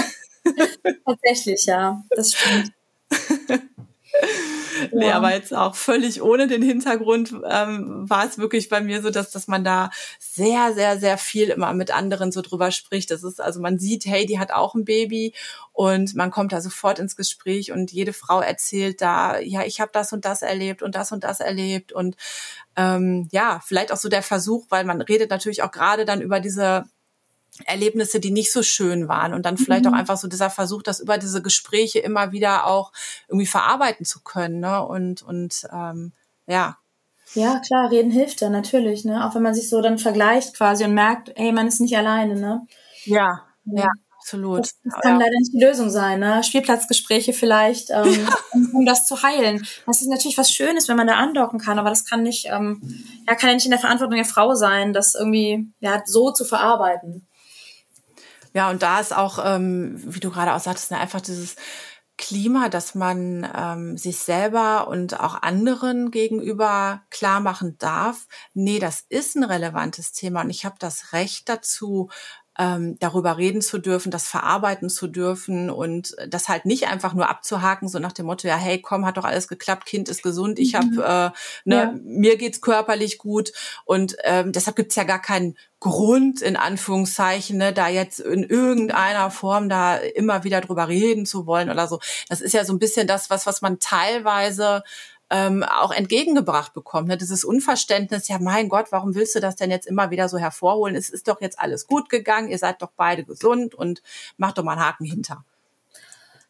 [1.07, 2.73] Tatsächlich, ja, das stimmt.
[4.93, 9.11] nee, aber jetzt auch völlig ohne den Hintergrund ähm, war es wirklich bei mir so,
[9.11, 13.11] dass, dass man da sehr, sehr, sehr viel immer mit anderen so drüber spricht.
[13.11, 15.35] Das ist, also man sieht, hey, die hat auch ein Baby
[15.73, 19.91] und man kommt da sofort ins Gespräch und jede Frau erzählt da, ja, ich habe
[19.93, 22.17] das und das erlebt und das und das erlebt und
[22.77, 26.41] ähm, ja, vielleicht auch so der Versuch, weil man redet natürlich auch gerade dann über
[26.41, 26.85] diese
[27.67, 29.93] Erlebnisse, die nicht so schön waren und dann vielleicht mhm.
[29.93, 32.93] auch einfach so dieser Versuch, das über diese Gespräche immer wieder auch
[33.29, 34.85] irgendwie verarbeiten zu können, ne?
[34.85, 36.13] Und und ähm,
[36.47, 36.79] ja.
[37.35, 39.27] Ja, klar, reden hilft ja natürlich, ne?
[39.27, 42.37] Auch wenn man sich so dann vergleicht quasi und merkt, ey, man ist nicht alleine,
[42.37, 42.67] ne?
[43.05, 43.85] Ja, ja.
[43.85, 43.89] ja
[44.25, 44.61] absolut.
[44.61, 45.27] Das, das kann ja.
[45.27, 46.43] leider nicht die Lösung sein, ne?
[46.43, 49.67] Spielplatzgespräche vielleicht, ähm, um, um, das zu heilen.
[49.87, 52.81] Das ist natürlich was Schönes, wenn man da andocken kann, aber das kann nicht, ähm,
[53.29, 56.45] ja, kann ja nicht in der Verantwortung der Frau sein, das irgendwie ja so zu
[56.45, 57.27] verarbeiten.
[58.55, 61.57] Ja, und da ist auch, ähm, wie du gerade auch sagtest, ne, einfach dieses
[62.17, 69.05] Klima, dass man ähm, sich selber und auch anderen gegenüber klar machen darf, nee, das
[69.09, 72.11] ist ein relevantes Thema und ich habe das Recht dazu,
[72.59, 77.29] ähm, darüber reden zu dürfen, das verarbeiten zu dürfen und das halt nicht einfach nur
[77.29, 80.59] abzuhaken, so nach dem Motto, ja, hey, komm, hat doch alles geklappt, Kind ist gesund,
[80.59, 81.01] ich habe, mhm.
[81.01, 81.31] äh,
[81.65, 81.95] ne, ja.
[82.05, 83.53] mir geht's körperlich gut
[83.85, 89.31] und ähm, deshalb gibt's ja gar keinen Grund, in Anführungszeichen, ne, da jetzt in irgendeiner
[89.31, 92.01] Form da immer wieder drüber reden zu wollen oder so.
[92.29, 94.83] Das ist ja so ein bisschen das, was, was man teilweise
[95.31, 97.09] ähm, auch entgegengebracht bekommt.
[97.09, 97.17] Ne?
[97.17, 100.95] Dieses Unverständnis, ja mein Gott, warum willst du das denn jetzt immer wieder so hervorholen?
[100.95, 104.03] Es ist doch jetzt alles gut gegangen, ihr seid doch beide gesund und
[104.37, 105.45] macht doch mal einen Haken hinter.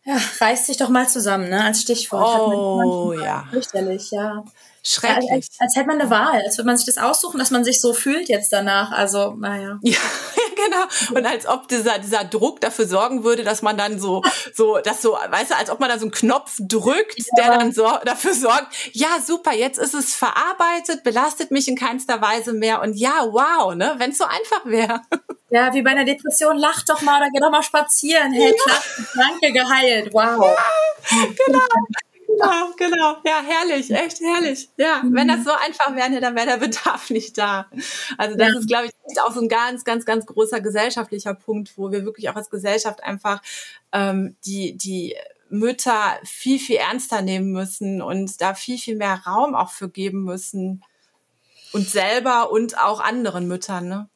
[0.05, 1.65] Ja, reißt sich doch mal zusammen, ne?
[1.65, 2.39] Als Stichwort.
[2.39, 3.47] Oh, ja.
[3.51, 4.45] Fürchterlich, ja.
[4.87, 5.31] Schrecklich.
[5.31, 7.65] Ja, als, als hätte man eine Wahl, als würde man sich das aussuchen, dass man
[7.65, 8.93] sich so fühlt jetzt danach.
[8.93, 9.79] Also, naja.
[9.95, 11.19] Ja, genau.
[11.19, 14.23] Und als ob dieser, dieser Druck dafür sorgen würde, dass man dann so,
[14.55, 17.25] so, das so, weißt du, als ob man da so einen Knopf drückt, ja.
[17.37, 22.21] der dann so dafür sorgt, ja, super, jetzt ist es verarbeitet, belastet mich in keinster
[22.21, 22.83] Weise mehr.
[22.83, 25.01] Und ja, wow, ne, wenn es so einfach wäre.
[25.51, 28.33] Ja, wie bei einer Depression, lach doch mal oder geh doch mal spazieren.
[28.33, 28.65] Hey, ja.
[28.65, 30.13] klasse, danke, geheilt.
[30.13, 30.57] Wow.
[31.11, 31.61] Ja, genau.
[32.41, 33.17] Genau, genau.
[33.25, 34.69] Ja, herrlich, echt herrlich.
[34.77, 35.15] Ja, mhm.
[35.15, 37.67] wenn das so einfach wäre, dann wäre der Bedarf nicht da.
[38.19, 38.59] Also das ja.
[38.59, 42.29] ist, glaube ich, auch so ein ganz, ganz, ganz großer gesellschaftlicher Punkt, wo wir wirklich
[42.29, 43.43] auch als Gesellschaft einfach
[43.93, 45.15] ähm, die, die
[45.49, 50.25] Mütter viel, viel ernster nehmen müssen und da viel, viel mehr Raum auch für geben
[50.25, 50.83] müssen.
[51.73, 54.09] Und selber und auch anderen Müttern, ne?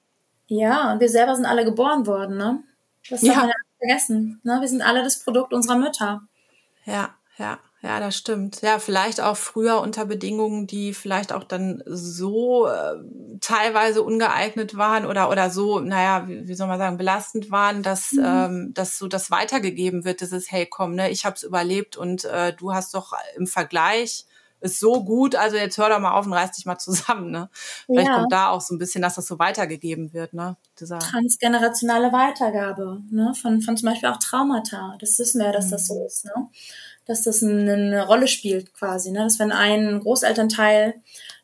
[0.47, 2.63] Ja, und wir selber sind alle geboren worden, ne?
[3.11, 3.41] Das darf ja.
[3.41, 4.41] man ja vergessen.
[4.45, 4.59] Ne?
[4.61, 6.23] Wir sind alle das Produkt unserer Mütter.
[6.85, 7.59] Ja, ja.
[7.81, 8.61] Ja, das stimmt.
[8.61, 12.97] Ja, vielleicht auch früher unter Bedingungen, die vielleicht auch dann so äh,
[13.41, 18.13] teilweise ungeeignet waren oder oder so, naja, wie, wie soll man sagen, belastend waren, dass
[18.13, 18.25] mhm.
[18.25, 22.53] ähm, dass so das weitergegeben wird, dieses Hey, komm, ne, ich hab's überlebt und äh,
[22.53, 24.27] du hast doch im Vergleich
[24.61, 27.49] ist so gut, also jetzt hör doch mal auf und reiß dich mal zusammen, ne?
[27.87, 28.19] Vielleicht ja.
[28.19, 30.57] kommt da auch so ein bisschen, dass das so weitergegeben wird, ne?
[30.81, 33.35] Dieser Transgenerationale Weitergabe, ne?
[33.41, 34.97] Von, von zum Beispiel auch Traumata.
[34.99, 36.07] Das wissen wir ja, dass das so mhm.
[36.07, 36.49] ist, ne?
[37.09, 39.25] Dass das eine, Rolle spielt quasi, ne?
[39.25, 40.95] dass wenn ein Großelternteil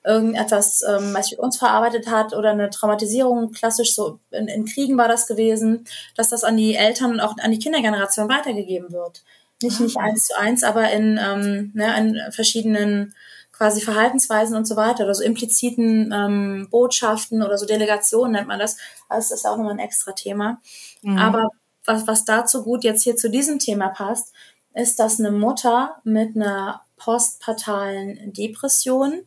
[0.05, 5.09] irgendetwas ähm, mit uns verarbeitet hat oder eine Traumatisierung, klassisch so in, in Kriegen war
[5.09, 5.87] das gewesen,
[6.17, 9.25] dass das an die Eltern und auch an die Kindergeneration weitergegeben wird.
[9.63, 10.03] Nicht, nicht ah.
[10.03, 13.15] eins zu eins, aber in, ähm, ne, in verschiedenen
[13.51, 18.59] quasi Verhaltensweisen und so weiter oder so impliziten ähm, Botschaften oder so Delegationen nennt man
[18.59, 18.77] das.
[19.09, 20.61] Also das ist auch nochmal ein extra Thema.
[21.03, 21.17] Mhm.
[21.17, 21.49] Aber
[21.87, 24.35] was, was dazu gut jetzt hier zu diesem Thema passt,
[24.75, 29.25] ist, dass eine Mutter mit einer postpartalen Depression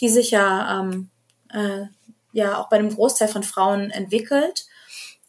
[0.00, 1.10] die sich ja, ähm,
[1.52, 1.86] äh,
[2.32, 4.66] ja auch bei einem Großteil von Frauen entwickelt,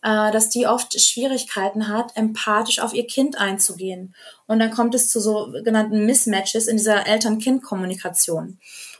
[0.02, 4.16] äh, dass die oft Schwierigkeiten hat, empathisch auf ihr Kind einzugehen.
[4.48, 8.60] Und dann kommt es zu sogenannten Mismatches in dieser Eltern-Kind-Kommunikation.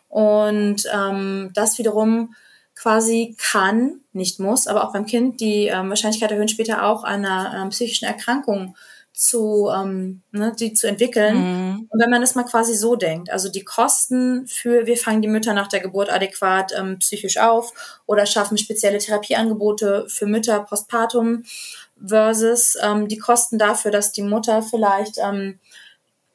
[0.10, 2.36] Und ähm, das wiederum
[2.76, 7.54] quasi kann, nicht muss, aber auch beim Kind die ähm, Wahrscheinlichkeit erhöhen, später auch einer
[7.56, 8.76] ähm, psychischen Erkrankung
[9.14, 11.36] zu, ähm, ne, die zu entwickeln.
[11.38, 11.88] Mhm.
[11.90, 15.28] Und wenn man das mal quasi so denkt, also die Kosten für, wir fangen die
[15.28, 21.44] Mütter nach der Geburt adäquat ähm, psychisch auf oder schaffen spezielle Therapieangebote für Mütter postpartum
[22.04, 25.60] versus ähm, die Kosten dafür, dass die Mutter vielleicht ähm,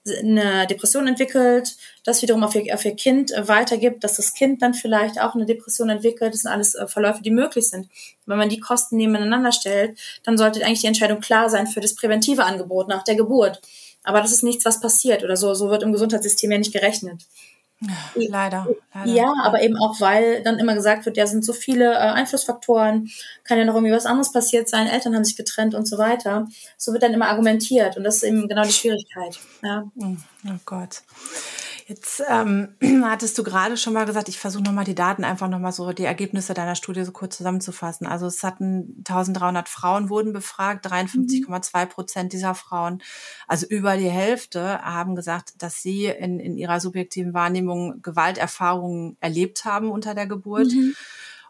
[0.07, 4.63] eine Depression entwickelt, das wiederum auf ihr, auf ihr Kind äh, weitergibt, dass das Kind
[4.63, 6.35] dann vielleicht auch eine Depression entwickelt.
[6.35, 7.89] Das sind alles äh, Verläufe, die möglich sind.
[8.27, 11.95] Wenn man die Kosten nebeneinander stellt, dann sollte eigentlich die Entscheidung klar sein für das
[11.95, 13.61] präventive Angebot nach der Geburt.
[14.03, 15.55] Aber das ist nichts, was passiert oder so.
[15.55, 17.23] So wird im Gesundheitssystem ja nicht gerechnet.
[18.15, 19.13] Leider, leider.
[19.13, 23.11] Ja, aber eben auch, weil dann immer gesagt wird, ja, sind so viele äh, Einflussfaktoren,
[23.45, 26.49] kann ja noch irgendwie was anderes passiert sein, Eltern haben sich getrennt und so weiter.
[26.79, 29.39] So wird dann immer argumentiert und das ist eben genau die Schwierigkeit.
[29.63, 29.85] Ja.
[29.99, 31.03] Oh Gott.
[31.89, 32.75] Jetzt ähm,
[33.05, 36.05] hattest du gerade schon mal gesagt, ich versuche nochmal die Daten einfach nochmal so, die
[36.05, 38.09] Ergebnisse deiner Studie so kurz zusammenzufassen.
[38.09, 43.03] Also es hatten 1300 Frauen wurden befragt, 53,2 Prozent dieser Frauen,
[43.47, 49.65] also über die Hälfte, haben gesagt, dass sie in, in ihrer subjektiven Wahrnehmung Gewalterfahrungen erlebt
[49.65, 50.73] haben unter der Geburt.
[50.73, 50.97] Mhm.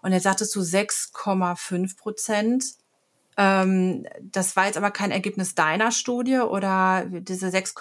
[0.02, 2.64] Und jetzt sagtest du 6,5 Prozent
[3.38, 7.74] ähm, das war jetzt aber kein Ergebnis deiner Studie oder diese 6,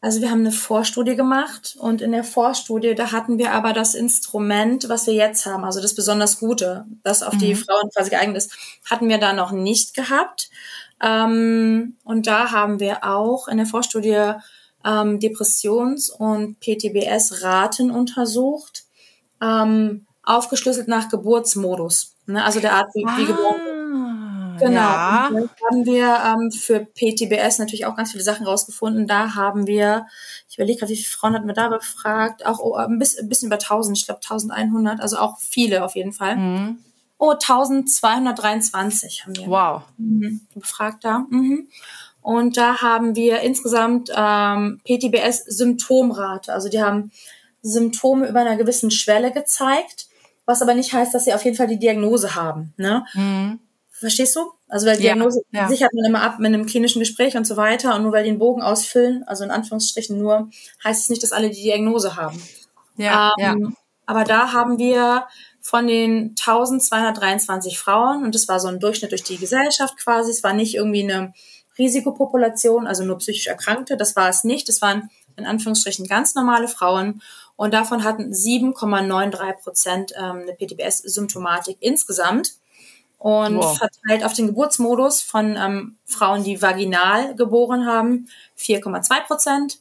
[0.00, 3.94] also wir haben eine Vorstudie gemacht und in der Vorstudie, da hatten wir aber das
[3.94, 7.38] Instrument, was wir jetzt haben, also das besonders Gute, das auf mhm.
[7.38, 8.56] die Frauen quasi geeignet ist,
[8.88, 10.48] hatten wir da noch nicht gehabt.
[11.02, 14.32] Ähm, und da haben wir auch in der Vorstudie
[14.84, 18.84] ähm, Depressions- und PTBS-Raten untersucht,
[19.42, 22.42] ähm, aufgeschlüsselt nach Geburtsmodus, ne?
[22.42, 23.18] also der Art, wie, ah.
[23.18, 23.60] wie geboren.
[24.58, 24.80] Genau.
[24.80, 25.28] Ja.
[25.32, 29.06] Und haben wir ähm, für PTBS natürlich auch ganz viele Sachen rausgefunden.
[29.06, 30.06] Da haben wir,
[30.48, 32.46] ich überlege gerade, wie viele Frauen hatten wir da befragt?
[32.46, 36.36] Auch oh, ein, bisschen, über 1000, ich glaube 1100, also auch viele auf jeden Fall.
[36.36, 36.78] Mhm.
[37.18, 39.82] Oh, 1223 haben wir wow.
[39.96, 41.26] Mhm, befragt da.
[41.30, 41.68] Mhm.
[42.20, 46.52] Und da haben wir insgesamt ähm, PTBS-Symptomrate.
[46.52, 47.10] Also die haben
[47.62, 50.08] Symptome über einer gewissen Schwelle gezeigt,
[50.46, 52.72] was aber nicht heißt, dass sie auf jeden Fall die Diagnose haben.
[52.76, 53.04] Ne?
[53.14, 53.60] Mhm.
[53.98, 54.52] Verstehst du?
[54.68, 55.68] Also weil Diagnose ja, ja.
[55.68, 58.30] sichert man immer ab mit einem klinischen Gespräch und so weiter und nur weil die
[58.30, 60.50] einen Bogen ausfüllen, also in Anführungsstrichen nur,
[60.84, 62.40] heißt es nicht, dass alle die Diagnose haben.
[62.96, 63.70] Ja, ähm, ja.
[64.06, 65.26] Aber da haben wir
[65.60, 70.44] von den 1223 Frauen, und das war so ein Durchschnitt durch die Gesellschaft quasi, es
[70.44, 71.34] war nicht irgendwie eine
[71.76, 76.68] Risikopopulation, also nur psychisch Erkrankte, das war es nicht, das waren in Anführungsstrichen ganz normale
[76.68, 77.20] Frauen
[77.56, 82.52] und davon hatten 7,93 Prozent ähm, eine PTBS-Symptomatik insgesamt
[83.18, 83.76] und wow.
[83.76, 89.78] verteilt auf den Geburtsmodus von ähm, Frauen, die vaginal geboren haben, 4,2 Prozent.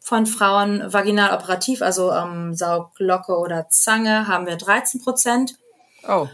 [0.00, 5.56] Von Frauen vaginal operativ, also ähm, Sauglocke oder Zange, haben wir 13 Prozent.
[6.06, 6.28] Oh.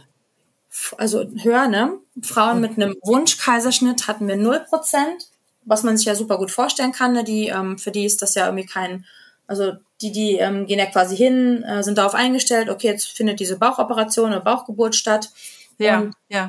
[0.99, 1.93] Also höher, ne?
[2.21, 5.29] Frauen mit einem Wunschkaiserschnitt hatten wir 0 Prozent,
[5.65, 7.13] was man sich ja super gut vorstellen kann.
[7.13, 7.23] Ne?
[7.23, 9.05] Die, ähm, für die ist das ja irgendwie kein,
[9.47, 13.39] also die, die ähm, gehen ja quasi hin, äh, sind darauf eingestellt, okay, jetzt findet
[13.39, 15.31] diese Bauchoperation oder Bauchgeburt statt
[15.85, 16.49] ja, und ja.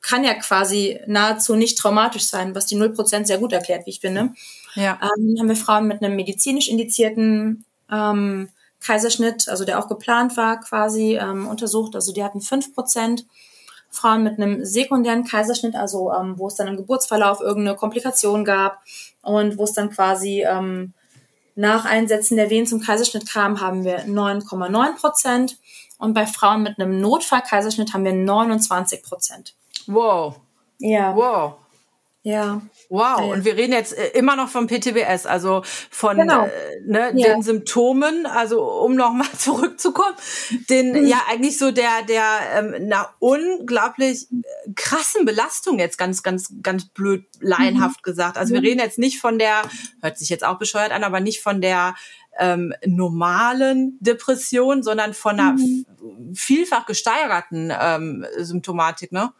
[0.00, 4.00] kann ja quasi nahezu nicht traumatisch sein, was die 0% sehr gut erklärt, wie ich
[4.00, 4.30] finde.
[4.74, 4.98] Ja.
[5.02, 8.48] Ähm, haben wir Frauen mit einem medizinisch indizierten ähm,
[8.80, 11.94] Kaiserschnitt, also der auch geplant war, quasi ähm, untersucht.
[11.94, 13.24] Also die hatten 5%.
[13.92, 18.82] Frauen mit einem sekundären Kaiserschnitt, also ähm, wo es dann im Geburtsverlauf irgendeine Komplikation gab
[19.20, 20.94] und wo es dann quasi ähm,
[21.54, 25.58] nach Einsetzen der Wehen zum Kaiserschnitt kam, haben wir 9,9 Prozent.
[26.02, 29.54] Und bei Frauen mit einem Notfallkaiserschnitt haben wir 29 Prozent.
[29.86, 30.40] Wow.
[30.80, 31.14] Ja.
[31.14, 31.54] Wow.
[32.24, 32.60] Ja.
[32.88, 36.44] Wow, ja, und wir reden jetzt äh, immer noch vom PTBS, also von genau.
[36.44, 36.50] äh,
[36.84, 37.34] ne, ja.
[37.34, 40.14] den Symptomen, also um nochmal zurückzukommen,
[40.70, 41.06] den mhm.
[41.06, 42.24] ja eigentlich so der der
[42.54, 48.10] ähm, einer unglaublich äh, krassen Belastung jetzt ganz ganz ganz blöd laienhaft mhm.
[48.10, 48.38] gesagt.
[48.38, 49.62] Also wir reden jetzt nicht von der,
[50.00, 51.94] hört sich jetzt auch bescheuert an, aber nicht von der
[52.38, 55.84] ähm, normalen Depression, sondern von einer mhm.
[56.34, 59.32] vielfach gesteigerten ähm, Symptomatik, ne?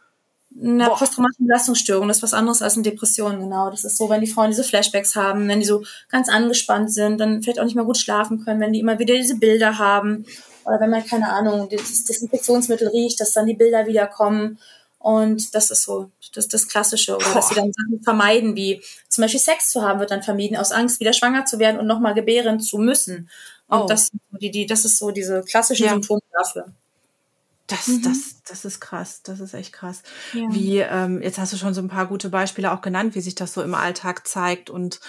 [0.61, 3.71] Eine posttraumatische Belastungsstörung, das ist was anderes als eine Depression, genau.
[3.71, 7.17] Das ist so, wenn die Frauen diese Flashbacks haben, wenn die so ganz angespannt sind,
[7.19, 10.25] dann vielleicht auch nicht mehr gut schlafen können, wenn die immer wieder diese Bilder haben.
[10.65, 14.59] Oder wenn man, keine Ahnung, das Desinfektionsmittel riecht, dass dann die Bilder wieder kommen.
[15.03, 17.17] Und das ist so, das das Klassische.
[17.17, 17.33] Oder Boah.
[17.33, 20.71] dass sie dann Sachen vermeiden, wie zum Beispiel Sex zu haben, wird dann vermieden, aus
[20.71, 23.29] Angst, wieder schwanger zu werden und nochmal gebären zu müssen.
[23.67, 23.85] Und oh.
[23.85, 25.91] das, die, die, das ist so diese klassischen ja.
[25.91, 26.67] Symptome dafür.
[27.67, 28.01] Das, mhm.
[28.01, 30.03] das, das ist krass, das ist echt krass.
[30.31, 30.47] Ja.
[30.51, 33.35] Wie, ähm, jetzt hast du schon so ein paar gute Beispiele auch genannt, wie sich
[33.35, 34.69] das so im Alltag zeigt.
[34.69, 35.01] Und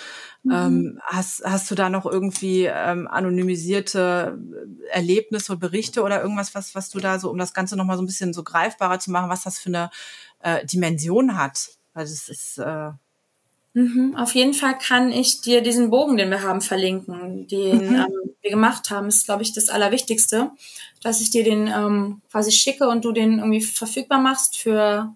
[0.44, 0.52] mhm.
[0.52, 4.38] ähm, hast, hast du da noch irgendwie ähm, anonymisierte
[4.90, 8.02] Erlebnisse oder Berichte oder irgendwas, was, was du da so, um das Ganze nochmal so
[8.02, 9.90] ein bisschen so greifbarer zu machen, was das für eine
[10.40, 11.70] äh, Dimension hat?
[11.92, 12.92] Weil das ist äh,
[13.76, 17.94] Mhm, auf jeden Fall kann ich dir diesen Bogen, den wir haben, verlinken, den mhm.
[17.96, 19.08] ähm, wir gemacht haben.
[19.08, 20.52] Ist, glaube ich, das Allerwichtigste,
[21.02, 25.12] dass ich dir den ähm, quasi schicke und du den irgendwie verfügbar machst für.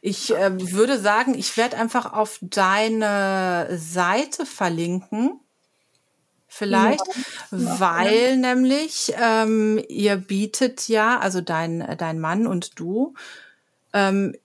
[0.00, 5.40] Ich äh, würde sagen, ich werde einfach auf deine Seite verlinken.
[6.46, 7.04] Vielleicht,
[7.50, 7.80] ja.
[7.80, 8.36] weil ja.
[8.36, 13.14] nämlich ähm, ihr bietet ja, also dein, dein Mann und du,
[13.92, 14.36] ähm,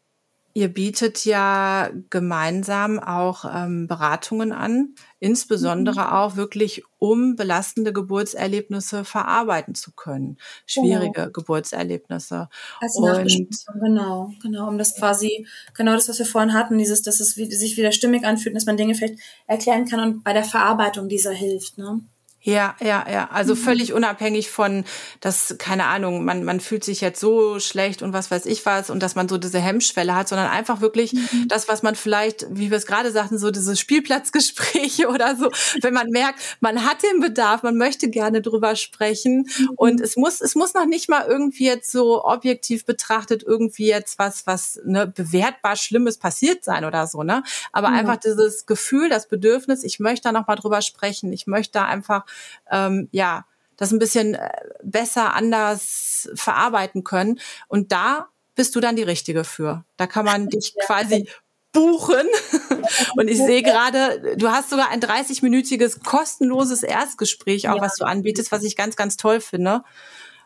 [0.60, 6.08] Ihr bietet ja gemeinsam auch ähm, Beratungen an, insbesondere mhm.
[6.08, 11.32] auch wirklich, um belastende Geburtserlebnisse verarbeiten zu können, schwierige genau.
[11.32, 12.50] Geburtserlebnisse.
[12.82, 17.22] Also und genau, genau, um das quasi, genau das, was wir vorhin hatten, dieses, dass
[17.22, 21.08] es sich wieder stimmig anfühlt, dass man Dinge vielleicht erklären kann und bei der Verarbeitung
[21.08, 21.78] dieser hilft.
[21.78, 22.02] Ne?
[22.42, 23.30] Ja, ja, ja.
[23.34, 23.60] Also mhm.
[23.60, 24.86] völlig unabhängig von,
[25.20, 28.90] dass, keine Ahnung, man, man fühlt sich jetzt so schlecht und was weiß ich was
[28.90, 31.50] und dass man so diese Hemmschwelle hat, sondern einfach wirklich mhm.
[31.50, 35.94] das, was man vielleicht, wie wir es gerade sagten, so diese Spielplatzgespräche oder so, wenn
[35.94, 39.70] man merkt, man hat den Bedarf, man möchte gerne drüber sprechen mhm.
[39.76, 44.18] und es muss, es muss noch nicht mal irgendwie jetzt so objektiv betrachtet irgendwie jetzt
[44.18, 47.44] was, was ne, bewertbar Schlimmes passiert sein oder so, ne?
[47.74, 51.74] Aber einfach dieses Gefühl, das Bedürfnis, ich möchte da noch mal drüber sprechen, ich möchte
[51.74, 52.26] da einfach
[52.72, 53.46] ähm, ja,
[53.78, 54.50] das ein bisschen äh,
[54.84, 57.40] besser, anders verarbeiten können.
[57.68, 59.86] Und da bist du dann die Richtige für.
[59.98, 61.28] Da kann man dich quasi
[61.72, 62.28] buchen.
[63.16, 67.82] Und ich sehe gerade, du hast sogar ein 30-minütiges kostenloses Erstgespräch, auch ja.
[67.82, 69.84] was du anbietest, was ich ganz, ganz toll finde.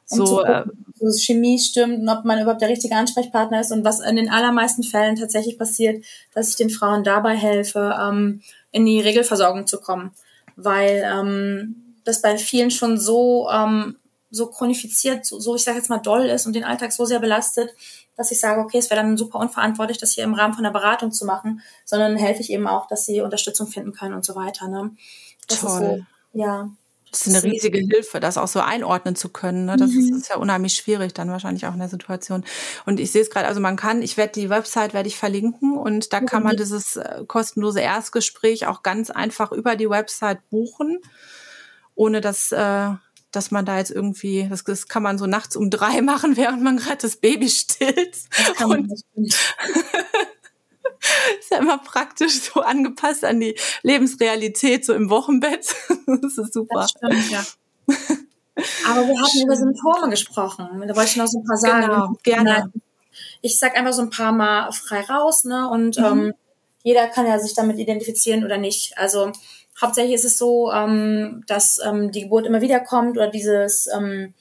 [0.05, 0.65] So, so äh,
[1.17, 4.83] Chemie stimmt und ob man überhaupt der richtige Ansprechpartner ist und was in den allermeisten
[4.83, 6.03] Fällen tatsächlich passiert,
[6.33, 10.11] dass ich den Frauen dabei helfe, ähm, in die Regelversorgung zu kommen.
[10.55, 13.97] Weil ähm, das bei vielen schon so, ähm,
[14.29, 17.19] so chronifiziert, so, so ich sage jetzt mal doll ist und den Alltag so sehr
[17.19, 17.73] belastet,
[18.15, 20.71] dass ich sage, okay, es wäre dann super unverantwortlich, das hier im Rahmen von der
[20.71, 24.35] Beratung zu machen, sondern helfe ich eben auch, dass sie Unterstützung finden können und so
[24.35, 24.67] weiter.
[24.67, 24.91] Ne?
[25.47, 25.69] Das Toll.
[25.69, 26.69] ist so, ja.
[27.13, 29.65] Das ist eine riesige Hilfe, das auch so einordnen zu können.
[29.65, 29.77] Ne?
[29.77, 29.99] Das mhm.
[29.99, 32.43] ist, ist, ja unheimlich schwierig dann wahrscheinlich auch in der Situation.
[32.85, 35.77] Und ich sehe es gerade, also man kann, ich werde die Website werde ich verlinken
[35.77, 40.99] und da kann man dieses äh, kostenlose Erstgespräch auch ganz einfach über die Website buchen
[41.95, 42.89] ohne dass, äh,
[43.31, 46.61] dass man da jetzt irgendwie, das, das kann man so nachts um drei machen, während
[46.63, 48.15] man gerade das Baby stillt.
[48.37, 49.05] Das kann man nicht.
[51.39, 55.75] ist ja immer praktisch so angepasst an die Lebensrealität, so im Wochenbett.
[56.21, 56.81] das ist super.
[56.81, 57.43] Das stimmt, ja.
[58.87, 60.67] Aber wir hatten über Symptome gesprochen.
[60.87, 61.87] Da wollte ich noch so ein paar sagen.
[61.87, 62.71] Genau, gerne.
[63.41, 65.69] Ich sag einfach so ein paar Mal frei raus, ne?
[65.69, 66.05] Und mhm.
[66.05, 66.33] ähm,
[66.83, 68.97] jeder kann ja sich damit identifizieren oder nicht.
[68.97, 69.31] Also
[69.81, 74.33] hauptsächlich ist es so, ähm, dass ähm, die Geburt immer wieder kommt oder dieses ähm,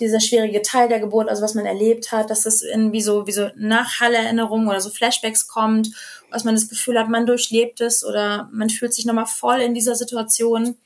[0.00, 3.26] dieser schwierige Teil der Geburt, also was man erlebt hat, dass es in wie so
[3.26, 5.90] wie so Nachhallerinnerungen oder so Flashbacks kommt,
[6.30, 9.74] was man das Gefühl hat, man durchlebt es oder man fühlt sich nochmal voll in
[9.74, 10.76] dieser Situation.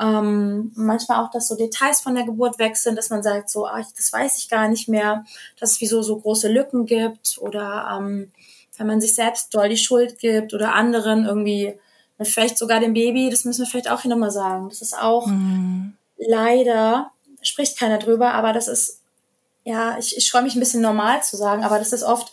[0.00, 3.66] Ähm, manchmal auch, dass so Details von der Geburt weg sind, dass man sagt, so,
[3.66, 5.24] ach, das weiß ich gar nicht mehr,
[5.58, 8.30] dass es wie so, so große Lücken gibt oder ähm,
[8.76, 11.74] wenn man sich selbst doll die Schuld gibt oder anderen irgendwie
[12.22, 14.68] vielleicht sogar dem Baby, das müssen wir vielleicht auch hier nochmal sagen.
[14.68, 15.94] Das ist auch mhm.
[16.16, 17.10] leider,
[17.42, 19.00] spricht keiner drüber, aber das ist,
[19.64, 22.32] ja, ich, ich scheue mich ein bisschen normal zu sagen, aber das ist oft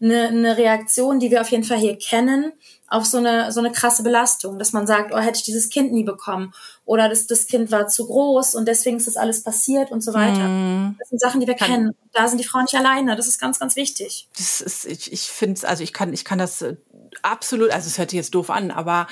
[0.00, 2.52] eine, eine Reaktion, die wir auf jeden Fall hier kennen,
[2.88, 5.92] auf so eine, so eine krasse Belastung, dass man sagt, oh, hätte ich dieses Kind
[5.92, 6.52] nie bekommen
[6.84, 10.14] oder das, das Kind war zu groß und deswegen ist das alles passiert und so
[10.14, 10.46] weiter.
[10.46, 10.96] Mm.
[10.98, 11.96] Das sind Sachen, die wir kann, kennen.
[12.12, 13.16] Da sind die Frauen nicht alleine.
[13.16, 14.28] Das ist ganz, ganz wichtig.
[14.36, 16.76] Das ist, ich, ich finde es, also ich kann, ich kann das äh,
[17.22, 19.08] absolut, also es hört sich jetzt doof an, aber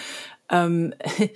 [0.50, 0.94] ähm,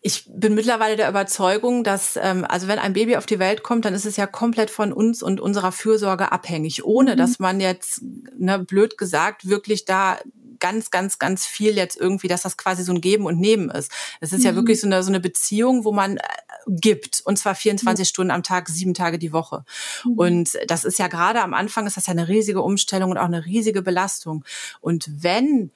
[0.00, 3.84] ich bin mittlerweile der Überzeugung, dass, ähm, also wenn ein Baby auf die Welt kommt,
[3.84, 7.18] dann ist es ja komplett von uns und unserer Fürsorge abhängig, ohne mhm.
[7.18, 8.02] dass man jetzt,
[8.38, 10.18] ne, blöd gesagt, wirklich da
[10.60, 13.90] ganz, ganz, ganz viel jetzt irgendwie, dass das quasi so ein Geben und Nehmen ist.
[14.20, 14.46] Es ist mhm.
[14.46, 16.22] ja wirklich so eine, so eine Beziehung, wo man äh,
[16.66, 18.08] gibt und zwar 24 mhm.
[18.08, 19.64] Stunden am Tag, sieben Tage die Woche.
[20.04, 20.12] Mhm.
[20.12, 23.24] Und das ist ja gerade am Anfang ist das ja eine riesige Umstellung und auch
[23.24, 24.44] eine riesige Belastung.
[24.80, 25.70] Und wenn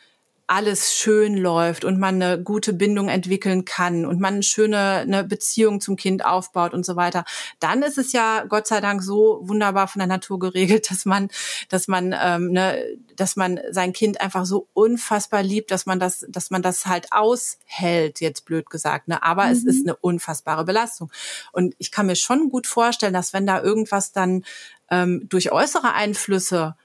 [0.46, 5.24] alles schön läuft und man eine gute Bindung entwickeln kann und man eine schöne eine
[5.24, 7.24] Beziehung zum Kind aufbaut und so weiter,
[7.60, 11.28] dann ist es ja Gott sei Dank so wunderbar von der Natur geregelt, dass man,
[11.68, 12.84] dass man, ähm, ne,
[13.16, 17.12] dass man sein Kind einfach so unfassbar liebt, dass man das, dass man das halt
[17.12, 19.08] aushält, jetzt blöd gesagt.
[19.08, 19.22] Ne?
[19.22, 19.52] Aber mhm.
[19.52, 19.90] es ist mhm.
[19.90, 21.10] eine unfassbare Belastung.
[21.52, 24.44] Und ich kann mir schon gut vorstellen, dass wenn da irgendwas dann
[24.90, 26.76] ähm, durch äußere Einflüsse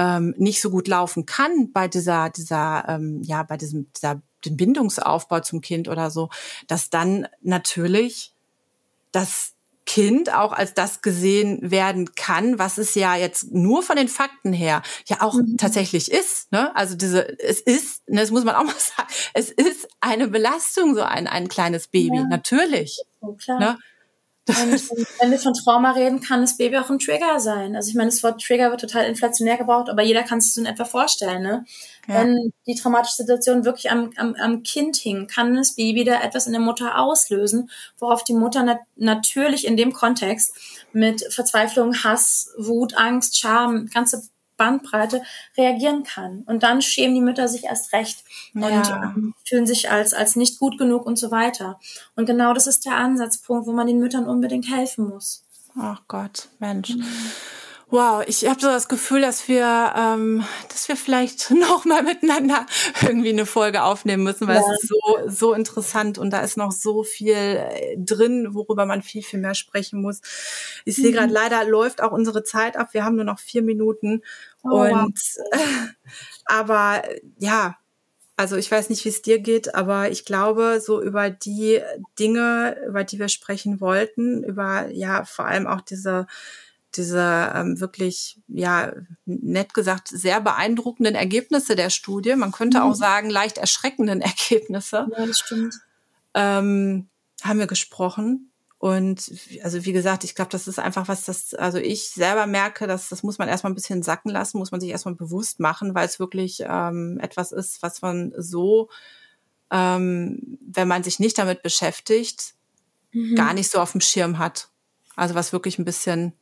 [0.00, 5.40] ähm, nicht so gut laufen kann bei dieser, dieser, ähm, ja, bei diesem, dieser, Bindungsaufbau
[5.40, 6.30] zum Kind oder so,
[6.66, 8.32] dass dann natürlich
[9.12, 9.52] das
[9.84, 14.54] Kind auch als das gesehen werden kann, was es ja jetzt nur von den Fakten
[14.54, 15.58] her ja auch mhm.
[15.58, 16.50] tatsächlich ist.
[16.52, 16.74] Ne?
[16.74, 20.94] Also diese, es ist, ne, das muss man auch mal sagen, es ist eine Belastung,
[20.94, 22.24] so ein, ein kleines Baby, ja.
[22.24, 22.98] natürlich.
[23.20, 23.58] Oh, klar.
[23.60, 23.78] Ne?
[24.48, 24.72] Und
[25.20, 27.76] wenn wir von Trauma reden, kann das Baby auch ein Trigger sein.
[27.76, 30.54] Also ich meine, das Wort Trigger wird total inflationär gebraucht, aber jeder kann es sich
[30.54, 31.42] so in etwa vorstellen.
[31.42, 31.64] Ne?
[32.08, 32.14] Ja.
[32.16, 36.46] Wenn die traumatische Situation wirklich am, am, am Kind hing, kann das Baby da etwas
[36.46, 40.54] in der Mutter auslösen, worauf die Mutter nat natürlich in dem Kontext
[40.92, 44.22] mit Verzweiflung, Hass, Wut, Angst, Scham, ganze
[44.60, 45.22] Bandbreite
[45.56, 46.42] reagieren kann.
[46.46, 48.22] Und dann schämen die Mütter sich erst recht
[48.54, 49.14] und ja.
[49.16, 51.80] ähm, fühlen sich als, als nicht gut genug und so weiter.
[52.14, 55.44] Und genau das ist der Ansatzpunkt, wo man den Müttern unbedingt helfen muss.
[55.78, 56.90] Ach Gott, Mensch.
[56.90, 57.06] Mhm.
[57.92, 62.66] Wow, ich habe so das Gefühl, dass wir, ähm, dass wir vielleicht noch mal miteinander
[63.02, 64.62] irgendwie eine Folge aufnehmen müssen, weil ja.
[64.62, 69.02] es ist so so interessant und da ist noch so viel äh, drin, worüber man
[69.02, 70.20] viel viel mehr sprechen muss.
[70.84, 71.02] Ich mhm.
[71.02, 72.90] sehe gerade, leider läuft auch unsere Zeit ab.
[72.92, 74.22] Wir haben nur noch vier Minuten
[74.62, 75.88] oh, und wow.
[76.46, 77.02] aber
[77.38, 77.76] ja,
[78.36, 81.80] also ich weiß nicht, wie es dir geht, aber ich glaube, so über die
[82.18, 86.26] Dinge, über die wir sprechen wollten, über ja vor allem auch diese
[86.96, 88.92] diese ähm, wirklich, ja,
[89.24, 92.34] nett gesagt, sehr beeindruckenden Ergebnisse der Studie.
[92.34, 92.84] Man könnte mhm.
[92.84, 95.06] auch sagen, leicht erschreckenden Ergebnisse.
[95.16, 95.74] Ja, das stimmt.
[96.34, 97.08] Ähm,
[97.42, 98.49] haben wir gesprochen.
[98.80, 99.30] Und
[99.62, 103.10] also wie gesagt, ich glaube, das ist einfach was, das, also ich selber merke, dass
[103.10, 106.06] das muss man erstmal ein bisschen sacken lassen, muss man sich erstmal bewusst machen, weil
[106.06, 108.88] es wirklich ähm, etwas ist, was man so,
[109.70, 112.54] ähm, wenn man sich nicht damit beschäftigt,
[113.12, 113.34] mhm.
[113.34, 114.70] gar nicht so auf dem Schirm hat.
[115.14, 116.32] Also was wirklich ein bisschen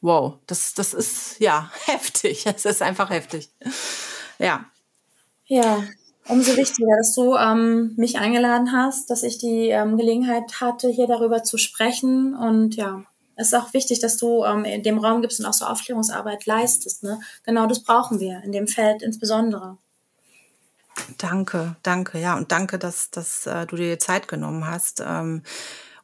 [0.00, 2.46] wow, das, das ist ja heftig.
[2.46, 3.50] Es ist einfach heftig.
[4.38, 4.70] Ja.
[5.44, 5.84] Ja,
[6.28, 11.06] umso wichtiger, dass du ähm, mich eingeladen hast, dass ich die ähm, Gelegenheit hatte, hier
[11.06, 12.34] darüber zu sprechen.
[12.34, 13.04] Und ja,
[13.36, 16.46] es ist auch wichtig, dass du ähm, in dem Raum gibst und auch so Aufklärungsarbeit
[16.46, 17.02] leistest.
[17.02, 17.20] Ne?
[17.44, 19.78] Genau das brauchen wir in dem Feld insbesondere.
[21.18, 25.02] Danke, danke, ja, und danke, dass, dass äh, du dir Zeit genommen hast.
[25.06, 25.42] Ähm,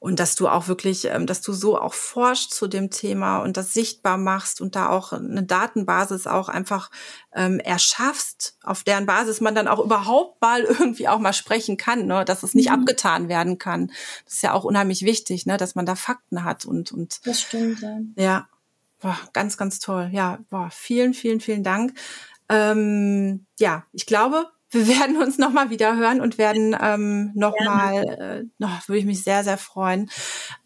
[0.02, 3.56] und dass du auch wirklich, ähm, dass du so auch forschst zu dem Thema und
[3.56, 6.90] das sichtbar machst und da auch eine Datenbasis auch einfach
[7.32, 12.06] ähm, erschaffst, auf deren Basis man dann auch überhaupt mal irgendwie auch mal sprechen kann,
[12.06, 12.24] ne?
[12.24, 12.80] dass es nicht mhm.
[12.80, 13.92] abgetan werden kann.
[14.24, 15.56] Das ist ja auch unheimlich wichtig, ne?
[15.56, 18.00] dass man da Fakten hat und und das stimmt ja.
[18.16, 18.48] Ja,
[18.98, 20.10] boah, ganz ganz toll.
[20.12, 21.96] Ja, boah, vielen vielen vielen Dank.
[22.48, 28.44] Ähm, ja, ich glaube, wir werden uns nochmal wieder hören und werden ähm, nochmal, äh,
[28.58, 30.10] noch, würde ich mich sehr, sehr freuen.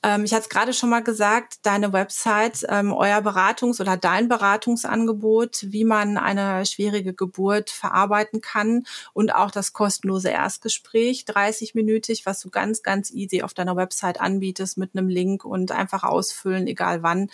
[0.02, 4.28] Ähm, ich hatte es gerade schon mal gesagt, deine Website, ähm, euer Beratungs- oder dein
[4.28, 12.40] Beratungsangebot, wie man eine schwierige Geburt verarbeiten kann und auch das kostenlose Erstgespräch, 30-minütig, was
[12.40, 17.02] du ganz, ganz easy auf deiner Website anbietest mit einem Link und einfach ausfüllen, egal
[17.02, 17.28] wann.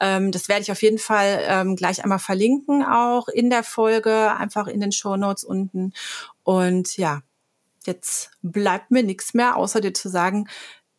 [0.00, 4.32] Ähm, das werde ich auf jeden Fall ähm, gleich einmal verlinken, auch in der Folge,
[4.32, 5.92] einfach in den Show Notes unten.
[6.42, 7.20] Und ja,
[7.84, 10.48] jetzt bleibt mir nichts mehr, außer dir zu sagen,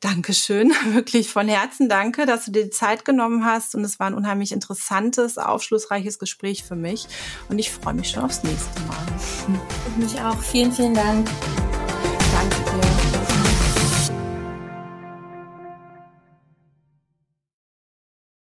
[0.02, 4.08] Dankeschön, wirklich von Herzen danke, dass du dir die Zeit genommen hast und es war
[4.08, 7.08] ein unheimlich interessantes, aufschlussreiches Gespräch für mich
[7.50, 8.98] und ich freue mich schon aufs nächste Mal.
[9.20, 10.42] Ich mich auch.
[10.42, 11.30] Vielen, vielen Dank.
[12.34, 12.81] Danke dir.